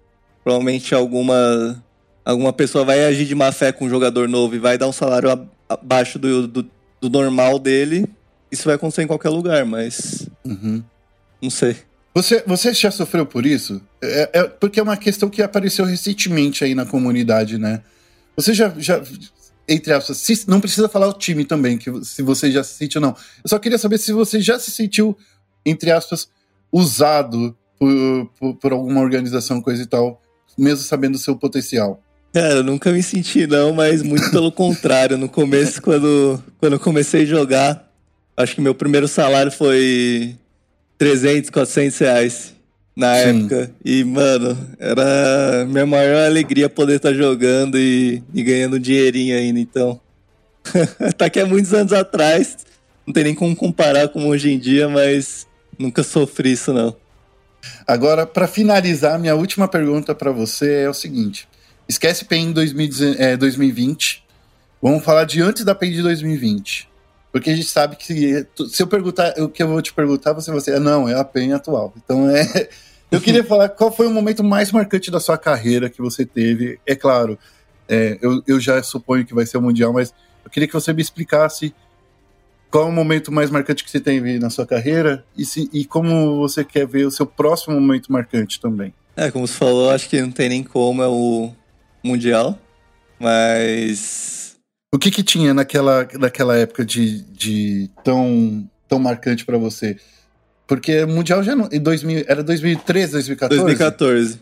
Provavelmente 0.43 0.93
alguma, 0.93 1.81
alguma 2.29 2.53
pessoa 2.53 2.85
vai 2.85 3.03
agir 3.05 3.25
de 3.25 3.33
má 3.33 3.51
fé 3.51 3.71
com 3.71 3.85
um 3.85 3.89
jogador 3.89 4.27
novo 4.27 4.55
e 4.55 4.59
vai 4.59 4.77
dar 4.77 4.87
um 4.87 4.91
salário 4.91 5.47
abaixo 5.67 6.19
do, 6.19 6.47
do, 6.47 6.69
do 7.01 7.09
normal 7.09 7.57
dele. 7.57 8.07
Isso 8.51 8.65
vai 8.65 8.75
acontecer 8.75 9.03
em 9.03 9.07
qualquer 9.07 9.29
lugar, 9.29 9.65
mas. 9.65 10.27
Uhum. 10.45 10.83
Não 11.41 11.49
sei. 11.49 11.77
Você, 12.13 12.43
você 12.45 12.73
já 12.73 12.91
sofreu 12.91 13.25
por 13.25 13.45
isso? 13.45 13.81
É, 14.01 14.29
é, 14.33 14.43
porque 14.43 14.79
é 14.79 14.83
uma 14.83 14.97
questão 14.97 15.29
que 15.29 15.41
apareceu 15.41 15.85
recentemente 15.85 16.63
aí 16.63 16.75
na 16.75 16.85
comunidade, 16.85 17.57
né? 17.57 17.81
Você 18.35 18.53
já, 18.53 18.73
já 18.77 19.01
entre 19.67 19.93
aspas, 19.93 20.17
se, 20.17 20.47
não 20.47 20.59
precisa 20.59 20.89
falar 20.89 21.07
o 21.07 21.13
time 21.13 21.45
também, 21.45 21.77
que 21.77 22.03
se 22.03 22.21
você 22.21 22.51
já 22.51 22.63
se 22.63 22.75
sentiu, 22.75 23.01
não. 23.01 23.15
Eu 23.43 23.49
só 23.49 23.59
queria 23.59 23.77
saber 23.77 23.97
se 23.97 24.11
você 24.11 24.41
já 24.41 24.59
se 24.59 24.71
sentiu, 24.71 25.15
entre 25.65 25.91
aspas, 25.91 26.29
usado 26.71 27.55
por, 27.77 28.31
por, 28.39 28.55
por 28.55 28.71
alguma 28.71 29.01
organização, 29.01 29.61
coisa 29.61 29.83
e 29.83 29.85
tal, 29.85 30.21
mesmo 30.57 30.83
sabendo 30.83 31.15
o 31.15 31.19
seu 31.19 31.35
potencial. 31.35 32.03
Cara, 32.33 32.55
eu 32.55 32.63
nunca 32.63 32.91
me 32.91 33.01
senti 33.01 33.47
não, 33.47 33.73
mas 33.73 34.03
muito 34.03 34.29
pelo 34.31 34.51
contrário. 34.51 35.17
No 35.17 35.27
começo, 35.27 35.81
quando, 35.83 36.41
quando 36.59 36.73
eu 36.73 36.79
comecei 36.79 37.23
a 37.23 37.25
jogar, 37.25 37.91
acho 38.37 38.55
que 38.55 38.61
meu 38.61 38.75
primeiro 38.75 39.07
salário 39.07 39.51
foi 39.51 40.35
300, 40.97 41.49
400 41.49 41.97
reais 41.97 42.53
na 42.95 43.15
Sim. 43.15 43.39
época. 43.39 43.71
E, 43.83 44.03
mano, 44.03 44.57
era 44.77 45.65
minha 45.67 45.85
maior 45.85 46.25
alegria 46.25 46.69
poder 46.69 46.97
estar 46.97 47.13
jogando 47.13 47.77
e, 47.77 48.21
e 48.33 48.43
ganhando 48.43 48.79
dinheirinho 48.79 49.35
ainda, 49.35 49.59
então. 49.59 49.99
tá 51.17 51.29
que 51.29 51.39
é 51.39 51.45
muitos 51.45 51.73
anos 51.73 51.93
atrás, 51.93 52.57
não 53.07 53.13
tem 53.13 53.23
nem 53.23 53.33
como 53.33 53.55
comparar 53.55 54.09
com 54.09 54.27
hoje 54.27 54.51
em 54.51 54.59
dia, 54.59 54.87
mas 54.87 55.47
nunca 55.79 56.03
sofri 56.03 56.51
isso 56.51 56.73
não. 56.73 56.95
Agora, 57.87 58.25
para 58.25 58.47
finalizar, 58.47 59.17
minha 59.19 59.35
última 59.35 59.67
pergunta 59.67 60.13
para 60.13 60.31
você 60.31 60.81
é 60.81 60.89
o 60.89 60.93
seguinte: 60.93 61.47
esquece 61.89 62.23
PEN 62.23 62.53
2020, 62.53 64.23
vamos 64.79 65.03
falar 65.03 65.25
de 65.25 65.41
antes 65.41 65.65
da 65.65 65.73
PEN 65.73 65.91
de 65.91 66.03
2020. 66.03 66.87
Porque 67.31 67.49
a 67.49 67.55
gente 67.55 67.67
sabe 67.67 67.95
que 67.95 68.45
se 68.69 68.81
eu 68.81 68.87
perguntar 68.87 69.33
o 69.39 69.49
que 69.49 69.61
eu 69.61 69.67
vou 69.67 69.81
te 69.81 69.91
perguntar, 69.91 70.33
você 70.33 70.51
vai 70.51 70.59
dizer, 70.59 70.79
não, 70.79 71.09
é 71.09 71.19
a 71.19 71.23
PEN 71.23 71.53
atual. 71.53 71.93
Então 71.97 72.29
é. 72.29 72.45
Eu 73.11 73.19
queria 73.19 73.43
falar 73.43 73.69
qual 73.69 73.91
foi 73.91 74.05
o 74.05 74.11
momento 74.11 74.43
mais 74.43 74.71
marcante 74.71 75.09
da 75.09 75.19
sua 75.19 75.35
carreira 75.35 75.89
que 75.89 75.99
você 75.99 76.23
teve. 76.23 76.79
É 76.85 76.93
claro, 76.93 77.39
é, 77.87 78.19
eu, 78.21 78.43
eu 78.45 78.59
já 78.59 78.83
suponho 78.83 79.25
que 79.25 79.33
vai 79.33 79.47
ser 79.47 79.57
o 79.57 79.61
Mundial, 79.63 79.91
mas 79.91 80.13
eu 80.45 80.51
queria 80.51 80.67
que 80.67 80.73
você 80.75 80.93
me 80.93 81.01
explicasse 81.01 81.73
qual 82.69 82.85
é 82.85 82.87
o 82.87 82.91
momento 82.91 83.31
mais 83.31 83.49
marcante 83.49 83.83
que 83.83 83.89
você 83.89 83.99
tem 83.99 84.21
na 84.37 84.51
sua 84.51 84.63
carreira 84.63 85.25
e, 85.35 85.43
se, 85.43 85.67
e 85.73 85.85
como 85.85 86.37
você 86.37 86.63
quer 86.63 86.85
ver 86.85 87.07
o 87.07 87.09
seu 87.09 87.25
próximo 87.25 87.73
momento 87.81 88.11
marcante 88.11 88.61
também. 88.61 88.93
É, 89.15 89.31
como 89.31 89.47
você 89.47 89.55
falou, 89.55 89.89
acho 89.89 90.07
que 90.07 90.21
não 90.21 90.29
tem 90.29 90.49
nem 90.49 90.63
como, 90.63 91.01
é 91.01 91.07
o 91.07 91.51
Mundial, 92.03 92.57
mas 93.19 94.39
o 94.93 94.97
que 94.97 95.11
que 95.11 95.21
tinha 95.21 95.53
naquela, 95.53 96.07
naquela 96.19 96.57
época 96.57 96.83
de, 96.83 97.21
de 97.21 97.89
tão, 98.03 98.67
tão 98.87 98.97
marcante 98.97 99.45
para 99.45 99.57
você? 99.57 99.97
Porque 100.65 101.05
Mundial 101.05 101.43
já 101.43 101.55
não, 101.55 101.69
em 101.71 101.79
2000, 101.79 102.25
era 102.27 102.43
2013, 102.43 103.13
2014? 103.13 103.61
2014. 103.61 104.39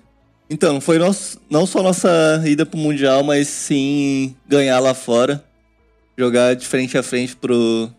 Então, 0.49 0.79
foi 0.79 0.97
nosso, 0.97 1.39
não 1.49 1.65
só 1.65 1.83
nossa 1.83 2.41
ida 2.45 2.65
pro 2.65 2.77
Mundial, 2.77 3.23
mas 3.23 3.47
sim 3.49 4.35
ganhar 4.47 4.79
lá 4.79 4.93
fora. 4.93 5.43
Jogar 6.17 6.55
de 6.55 6.65
frente 6.65 6.97
a 6.97 7.03
frente 7.03 7.35
pro, 7.35 7.89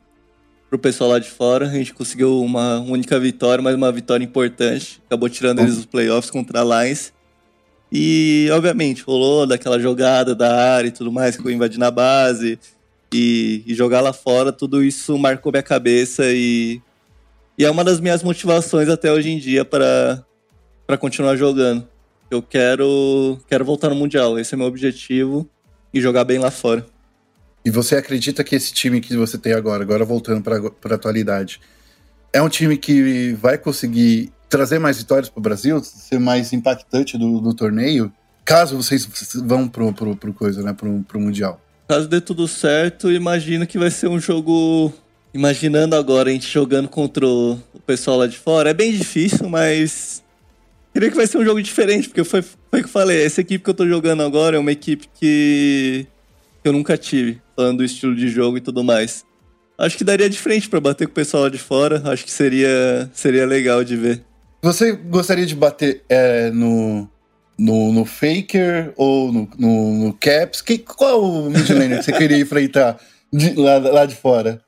pro 0.70 0.78
pessoal 0.78 1.10
lá 1.10 1.18
de 1.18 1.28
fora. 1.28 1.66
A 1.66 1.72
gente 1.72 1.92
conseguiu 1.92 2.42
uma 2.42 2.80
única 2.80 3.20
vitória, 3.20 3.62
mas 3.62 3.74
uma 3.74 3.92
vitória 3.92 4.24
importante. 4.24 5.02
Acabou 5.06 5.28
tirando 5.28 5.60
eles 5.60 5.76
dos 5.76 5.86
playoffs 5.86 6.30
contra 6.30 6.62
a 6.62 6.84
Lions. 6.84 7.12
E, 7.90 8.48
obviamente, 8.52 9.02
rolou 9.02 9.46
daquela 9.46 9.78
jogada 9.78 10.34
da 10.34 10.74
área 10.74 10.88
e 10.88 10.92
tudo 10.92 11.10
mais, 11.10 11.36
que 11.36 11.46
eu 11.46 11.50
invadi 11.50 11.78
na 11.78 11.90
base 11.90 12.58
e, 13.12 13.62
e, 13.66 13.74
jogar 13.74 14.00
lá 14.00 14.12
fora, 14.12 14.52
tudo 14.52 14.82
isso 14.82 15.16
marcou 15.16 15.50
minha 15.50 15.62
cabeça 15.62 16.24
e, 16.26 16.82
e 17.56 17.64
é 17.64 17.70
uma 17.70 17.82
das 17.82 18.00
minhas 18.00 18.22
motivações 18.22 18.88
até 18.88 19.10
hoje 19.10 19.30
em 19.30 19.38
dia 19.38 19.64
para 19.64 20.22
continuar 20.98 21.36
jogando. 21.36 21.88
Eu 22.30 22.42
quero, 22.42 23.38
quero 23.48 23.64
voltar 23.64 23.88
no 23.88 23.94
Mundial, 23.94 24.38
esse 24.38 24.52
é 24.52 24.56
meu 24.56 24.66
objetivo 24.66 25.48
e 25.92 26.00
jogar 26.00 26.24
bem 26.24 26.38
lá 26.38 26.50
fora. 26.50 26.84
E 27.64 27.70
você 27.70 27.96
acredita 27.96 28.44
que 28.44 28.54
esse 28.54 28.72
time 28.72 29.00
que 29.00 29.16
você 29.16 29.38
tem 29.38 29.54
agora, 29.54 29.82
agora 29.82 30.04
voltando 30.04 30.42
para 30.42 30.58
a 30.58 30.94
atualidade, 30.94 31.60
é 32.32 32.42
um 32.42 32.48
time 32.48 32.76
que 32.76 33.32
vai 33.32 33.56
conseguir 33.56 34.30
trazer 34.48 34.78
mais 34.78 34.98
vitórias 34.98 35.28
para 35.28 35.38
o 35.38 35.42
Brasil, 35.42 35.82
ser 35.82 36.18
mais 36.18 36.52
impactante 36.52 37.18
do, 37.18 37.40
do, 37.40 37.54
torneio, 37.54 38.12
caso 38.44 38.76
vocês 38.76 39.08
vão 39.44 39.68
pro, 39.68 39.92
pro, 39.92 40.16
pro 40.16 40.32
coisa, 40.32 40.62
né, 40.62 40.72
pro, 40.72 41.04
pro 41.06 41.20
Mundial? 41.20 41.60
Caso 41.88 42.08
dê 42.08 42.20
tudo 42.20 42.46
certo, 42.48 43.10
imagino 43.10 43.66
que 43.66 43.78
vai 43.78 43.90
ser 43.90 44.08
um 44.08 44.18
jogo. 44.20 44.92
Imaginando 45.32 45.94
agora 45.94 46.30
a 46.30 46.32
gente 46.32 46.48
jogando 46.48 46.88
contra 46.88 47.26
o 47.26 47.60
pessoal 47.86 48.18
lá 48.18 48.26
de 48.26 48.38
fora, 48.38 48.70
é 48.70 48.74
bem 48.74 48.92
difícil, 48.92 49.48
mas. 49.48 50.22
Queria 50.92 51.10
que 51.10 51.16
vai 51.16 51.26
ser 51.26 51.38
um 51.38 51.44
jogo 51.44 51.62
diferente, 51.62 52.08
porque 52.08 52.24
foi, 52.24 52.42
foi 52.42 52.80
o 52.80 52.82
que 52.82 52.88
eu 52.88 52.88
falei, 52.88 53.24
essa 53.24 53.42
equipe 53.42 53.62
que 53.62 53.70
eu 53.70 53.74
tô 53.74 53.86
jogando 53.86 54.22
agora 54.22 54.56
é 54.56 54.58
uma 54.58 54.72
equipe 54.72 55.06
que, 55.14 56.06
que 56.62 56.68
eu 56.68 56.72
nunca 56.72 56.96
tive, 56.96 57.40
falando 57.54 57.78
do 57.78 57.84
estilo 57.84 58.16
de 58.16 58.28
jogo 58.28 58.56
e 58.56 58.60
tudo 58.60 58.82
mais. 58.82 59.24
Acho 59.78 59.96
que 59.96 60.02
daria 60.02 60.28
de 60.28 60.36
frente 60.36 60.68
para 60.68 60.80
bater 60.80 61.06
com 61.06 61.12
o 61.12 61.14
pessoal 61.14 61.44
lá 61.44 61.48
de 61.48 61.58
fora, 61.58 62.02
acho 62.10 62.24
que 62.24 62.32
seria, 62.32 63.08
seria 63.12 63.46
legal 63.46 63.84
de 63.84 63.96
ver. 63.96 64.24
Você 64.60 64.92
gostaria 64.92 65.46
de 65.46 65.54
bater 65.54 66.02
é, 66.08 66.50
no, 66.50 67.08
no, 67.58 67.92
no 67.92 68.04
Faker 68.04 68.92
ou 68.96 69.32
no, 69.32 69.48
no, 69.58 70.04
no 70.06 70.12
Caps? 70.14 70.60
Que, 70.60 70.78
qual 70.78 71.22
o 71.22 71.50
midlaner 71.50 71.98
que 71.98 72.04
você 72.04 72.12
queria 72.12 72.38
enfrentar 72.38 72.98
de, 73.32 73.54
lá, 73.54 73.78
lá 73.78 74.06
de 74.06 74.16
fora? 74.16 74.60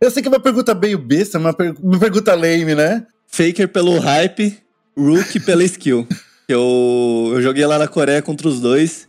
Eu 0.00 0.10
sei 0.10 0.22
que 0.22 0.28
é 0.28 0.30
uma 0.30 0.40
pergunta 0.40 0.74
meio 0.74 0.98
besta, 0.98 1.38
uma, 1.38 1.52
per, 1.52 1.74
uma 1.82 1.98
pergunta 1.98 2.34
lame, 2.34 2.74
né? 2.74 3.06
Faker 3.26 3.68
pelo 3.68 3.98
hype, 3.98 4.56
Rook 4.96 5.40
pela 5.40 5.64
skill. 5.64 6.06
Eu, 6.48 7.30
eu 7.32 7.42
joguei 7.42 7.66
lá 7.66 7.78
na 7.78 7.88
Coreia 7.88 8.22
contra 8.22 8.46
os 8.46 8.60
dois. 8.60 9.08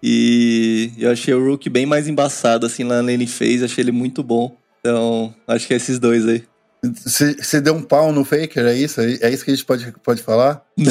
E 0.00 0.92
eu 0.96 1.10
achei 1.10 1.34
o 1.34 1.44
Rook 1.44 1.68
bem 1.68 1.84
mais 1.84 2.06
embaçado, 2.06 2.66
assim, 2.66 2.84
lá 2.84 2.96
na 2.96 3.10
lane 3.10 3.26
phase. 3.26 3.64
Achei 3.64 3.82
ele 3.82 3.90
muito 3.90 4.22
bom. 4.22 4.56
Então, 4.80 5.34
acho 5.46 5.66
que 5.66 5.74
é 5.74 5.76
esses 5.76 5.98
dois 5.98 6.26
aí. 6.26 6.44
Você 6.82 7.60
deu 7.60 7.74
um 7.74 7.82
pau 7.82 8.12
no 8.12 8.24
Faker, 8.24 8.64
é 8.66 8.74
isso? 8.74 9.00
É 9.00 9.30
isso 9.30 9.44
que 9.44 9.50
a 9.50 9.54
gente 9.54 9.66
pode, 9.66 9.92
pode 10.04 10.22
falar? 10.22 10.64
não 10.76 10.86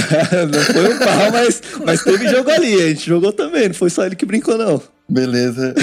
foi 0.73 0.93
um 0.93 0.99
pau, 0.99 1.31
mas, 1.31 1.61
mas 1.85 2.03
teve 2.03 2.27
jogo 2.27 2.49
ali. 2.49 2.75
A 2.75 2.87
gente 2.89 3.07
jogou 3.07 3.31
também, 3.31 3.69
não 3.69 3.75
foi 3.75 3.89
só 3.89 4.05
ele 4.05 4.15
que 4.15 4.25
brincou, 4.25 4.57
não. 4.57 4.81
Beleza. 5.09 5.73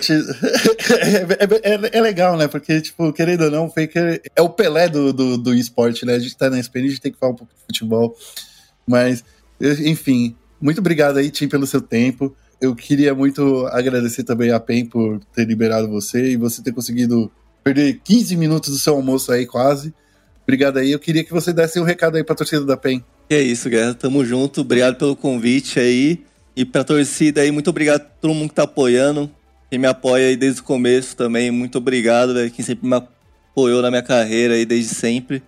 Te... 0.00 0.12
é, 0.92 1.72
é, 1.72 1.98
é, 1.98 2.00
legal, 2.00 2.36
né? 2.36 2.46
Porque, 2.46 2.80
tipo, 2.82 3.10
querendo 3.14 3.44
ou 3.44 3.50
não, 3.50 3.66
o 3.66 3.70
Faker 3.70 4.20
é 4.36 4.42
o 4.42 4.50
Pelé 4.50 4.88
do, 4.88 5.12
do, 5.12 5.38
do 5.38 5.54
esporte, 5.54 6.04
né? 6.04 6.14
A 6.14 6.18
gente 6.18 6.36
tá 6.36 6.50
na 6.50 6.60
SPN, 6.60 6.86
a 6.86 6.90
gente 6.90 7.00
tem 7.00 7.12
que 7.12 7.18
falar 7.18 7.32
um 7.32 7.36
pouco 7.36 7.54
de 7.54 7.64
futebol. 7.64 8.14
Mas, 8.86 9.24
enfim, 9.60 10.36
muito 10.60 10.78
obrigado 10.78 11.16
aí, 11.16 11.30
Tim, 11.30 11.48
pelo 11.48 11.66
seu 11.66 11.80
tempo. 11.80 12.36
Eu 12.60 12.74
queria 12.74 13.14
muito 13.14 13.66
agradecer 13.68 14.24
também 14.24 14.50
a 14.50 14.60
PEN 14.60 14.86
por 14.86 15.20
ter 15.34 15.46
liberado 15.46 15.88
você 15.88 16.32
e 16.32 16.36
você 16.36 16.62
ter 16.62 16.72
conseguido 16.72 17.32
perder 17.64 18.00
15 18.04 18.36
minutos 18.36 18.70
do 18.70 18.78
seu 18.78 18.94
almoço 18.94 19.32
aí, 19.32 19.46
quase. 19.46 19.94
Obrigado 20.42 20.76
aí. 20.76 20.92
Eu 20.92 20.98
queria 20.98 21.24
que 21.24 21.32
você 21.32 21.52
desse 21.52 21.80
um 21.80 21.84
recado 21.84 22.16
aí 22.16 22.22
pra 22.22 22.34
torcida 22.34 22.64
da 22.64 22.76
PEN. 22.76 23.02
É 23.30 23.40
isso, 23.40 23.70
Guerra. 23.70 23.94
Tamo 23.94 24.22
junto. 24.24 24.60
Obrigado 24.60 24.96
pelo 24.96 25.16
convite 25.16 25.80
aí. 25.80 26.22
E 26.54 26.64
pra 26.64 26.84
torcida 26.84 27.40
aí, 27.40 27.50
muito 27.50 27.70
obrigado 27.70 28.02
a 28.02 28.04
todo 28.04 28.34
mundo 28.34 28.50
que 28.50 28.54
tá 28.54 28.64
apoiando. 28.64 29.30
Quem 29.70 29.78
me 29.78 29.86
apoia 29.86 30.28
aí 30.28 30.36
desde 30.36 30.60
o 30.60 30.64
começo 30.64 31.16
também. 31.16 31.50
Muito 31.50 31.78
obrigado, 31.78 32.34
velho. 32.34 32.50
Quem 32.50 32.64
sempre 32.64 32.86
me 32.86 32.94
apoiou 32.94 33.80
na 33.80 33.90
minha 33.90 34.02
carreira 34.02 34.54
aí 34.54 34.66
desde 34.66 34.94
sempre. 34.94 35.42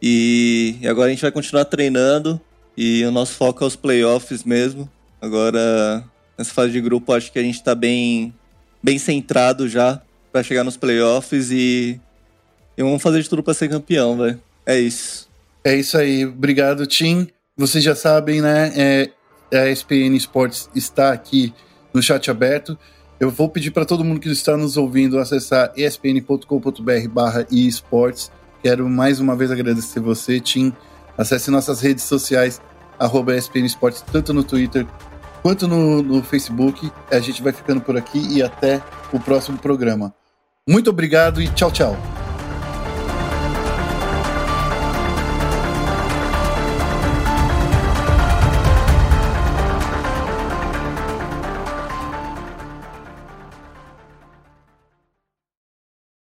E, 0.00 0.76
e 0.80 0.86
agora 0.86 1.08
a 1.08 1.10
gente 1.10 1.22
vai 1.22 1.32
continuar 1.32 1.64
treinando. 1.64 2.40
E 2.76 3.04
o 3.04 3.10
nosso 3.10 3.34
foco 3.34 3.64
é 3.64 3.66
os 3.66 3.74
playoffs 3.74 4.44
mesmo. 4.44 4.88
Agora, 5.20 6.04
nessa 6.38 6.54
fase 6.54 6.72
de 6.72 6.80
grupo, 6.80 7.12
acho 7.12 7.32
que 7.32 7.38
a 7.40 7.42
gente 7.42 7.60
tá 7.60 7.74
bem, 7.74 8.32
bem 8.80 8.96
centrado 8.96 9.68
já 9.68 10.00
para 10.32 10.42
chegar 10.42 10.64
nos 10.64 10.76
playoffs 10.76 11.50
e, 11.50 12.00
e 12.76 12.82
vamos 12.82 13.02
fazer 13.02 13.22
de 13.22 13.28
tudo 13.28 13.42
para 13.42 13.54
ser 13.54 13.68
campeão, 13.68 14.16
velho. 14.16 14.40
É 14.66 14.78
isso. 14.78 15.28
É 15.64 15.74
isso 15.74 15.96
aí. 15.96 16.24
Obrigado, 16.24 16.86
Tim. 16.86 17.28
Vocês 17.56 17.82
já 17.82 17.94
sabem, 17.94 18.40
né? 18.40 18.72
É, 18.76 19.10
a 19.52 19.68
ESPN 19.68 20.14
Sports 20.16 20.68
está 20.74 21.12
aqui 21.12 21.52
no 21.92 22.02
chat 22.02 22.30
aberto. 22.30 22.78
Eu 23.18 23.30
vou 23.30 23.48
pedir 23.48 23.72
para 23.72 23.84
todo 23.84 24.04
mundo 24.04 24.20
que 24.20 24.28
está 24.28 24.56
nos 24.56 24.76
ouvindo 24.76 25.18
acessar 25.18 25.72
espn.com.br 25.76 26.44
esports. 27.50 28.30
Quero 28.62 28.88
mais 28.88 29.18
uma 29.18 29.34
vez 29.34 29.50
agradecer 29.50 30.00
você, 30.00 30.38
Tim. 30.38 30.72
Acesse 31.16 31.50
nossas 31.50 31.80
redes 31.80 32.04
sociais, 32.04 32.60
arroba 32.96 33.36
ESPN 33.36 33.66
Esportes, 33.66 34.02
tanto 34.02 34.32
no 34.32 34.44
Twitter 34.44 34.86
quanto 35.48 35.66
no, 35.66 36.02
no 36.02 36.22
Facebook. 36.22 36.92
A 37.10 37.20
gente 37.20 37.42
vai 37.42 37.54
ficando 37.54 37.80
por 37.80 37.96
aqui 37.96 38.18
e 38.18 38.42
até 38.42 38.82
o 39.10 39.18
próximo 39.18 39.56
programa. 39.56 40.14
Muito 40.68 40.90
obrigado 40.90 41.40
e 41.40 41.48
tchau, 41.48 41.70
tchau. 41.70 42.27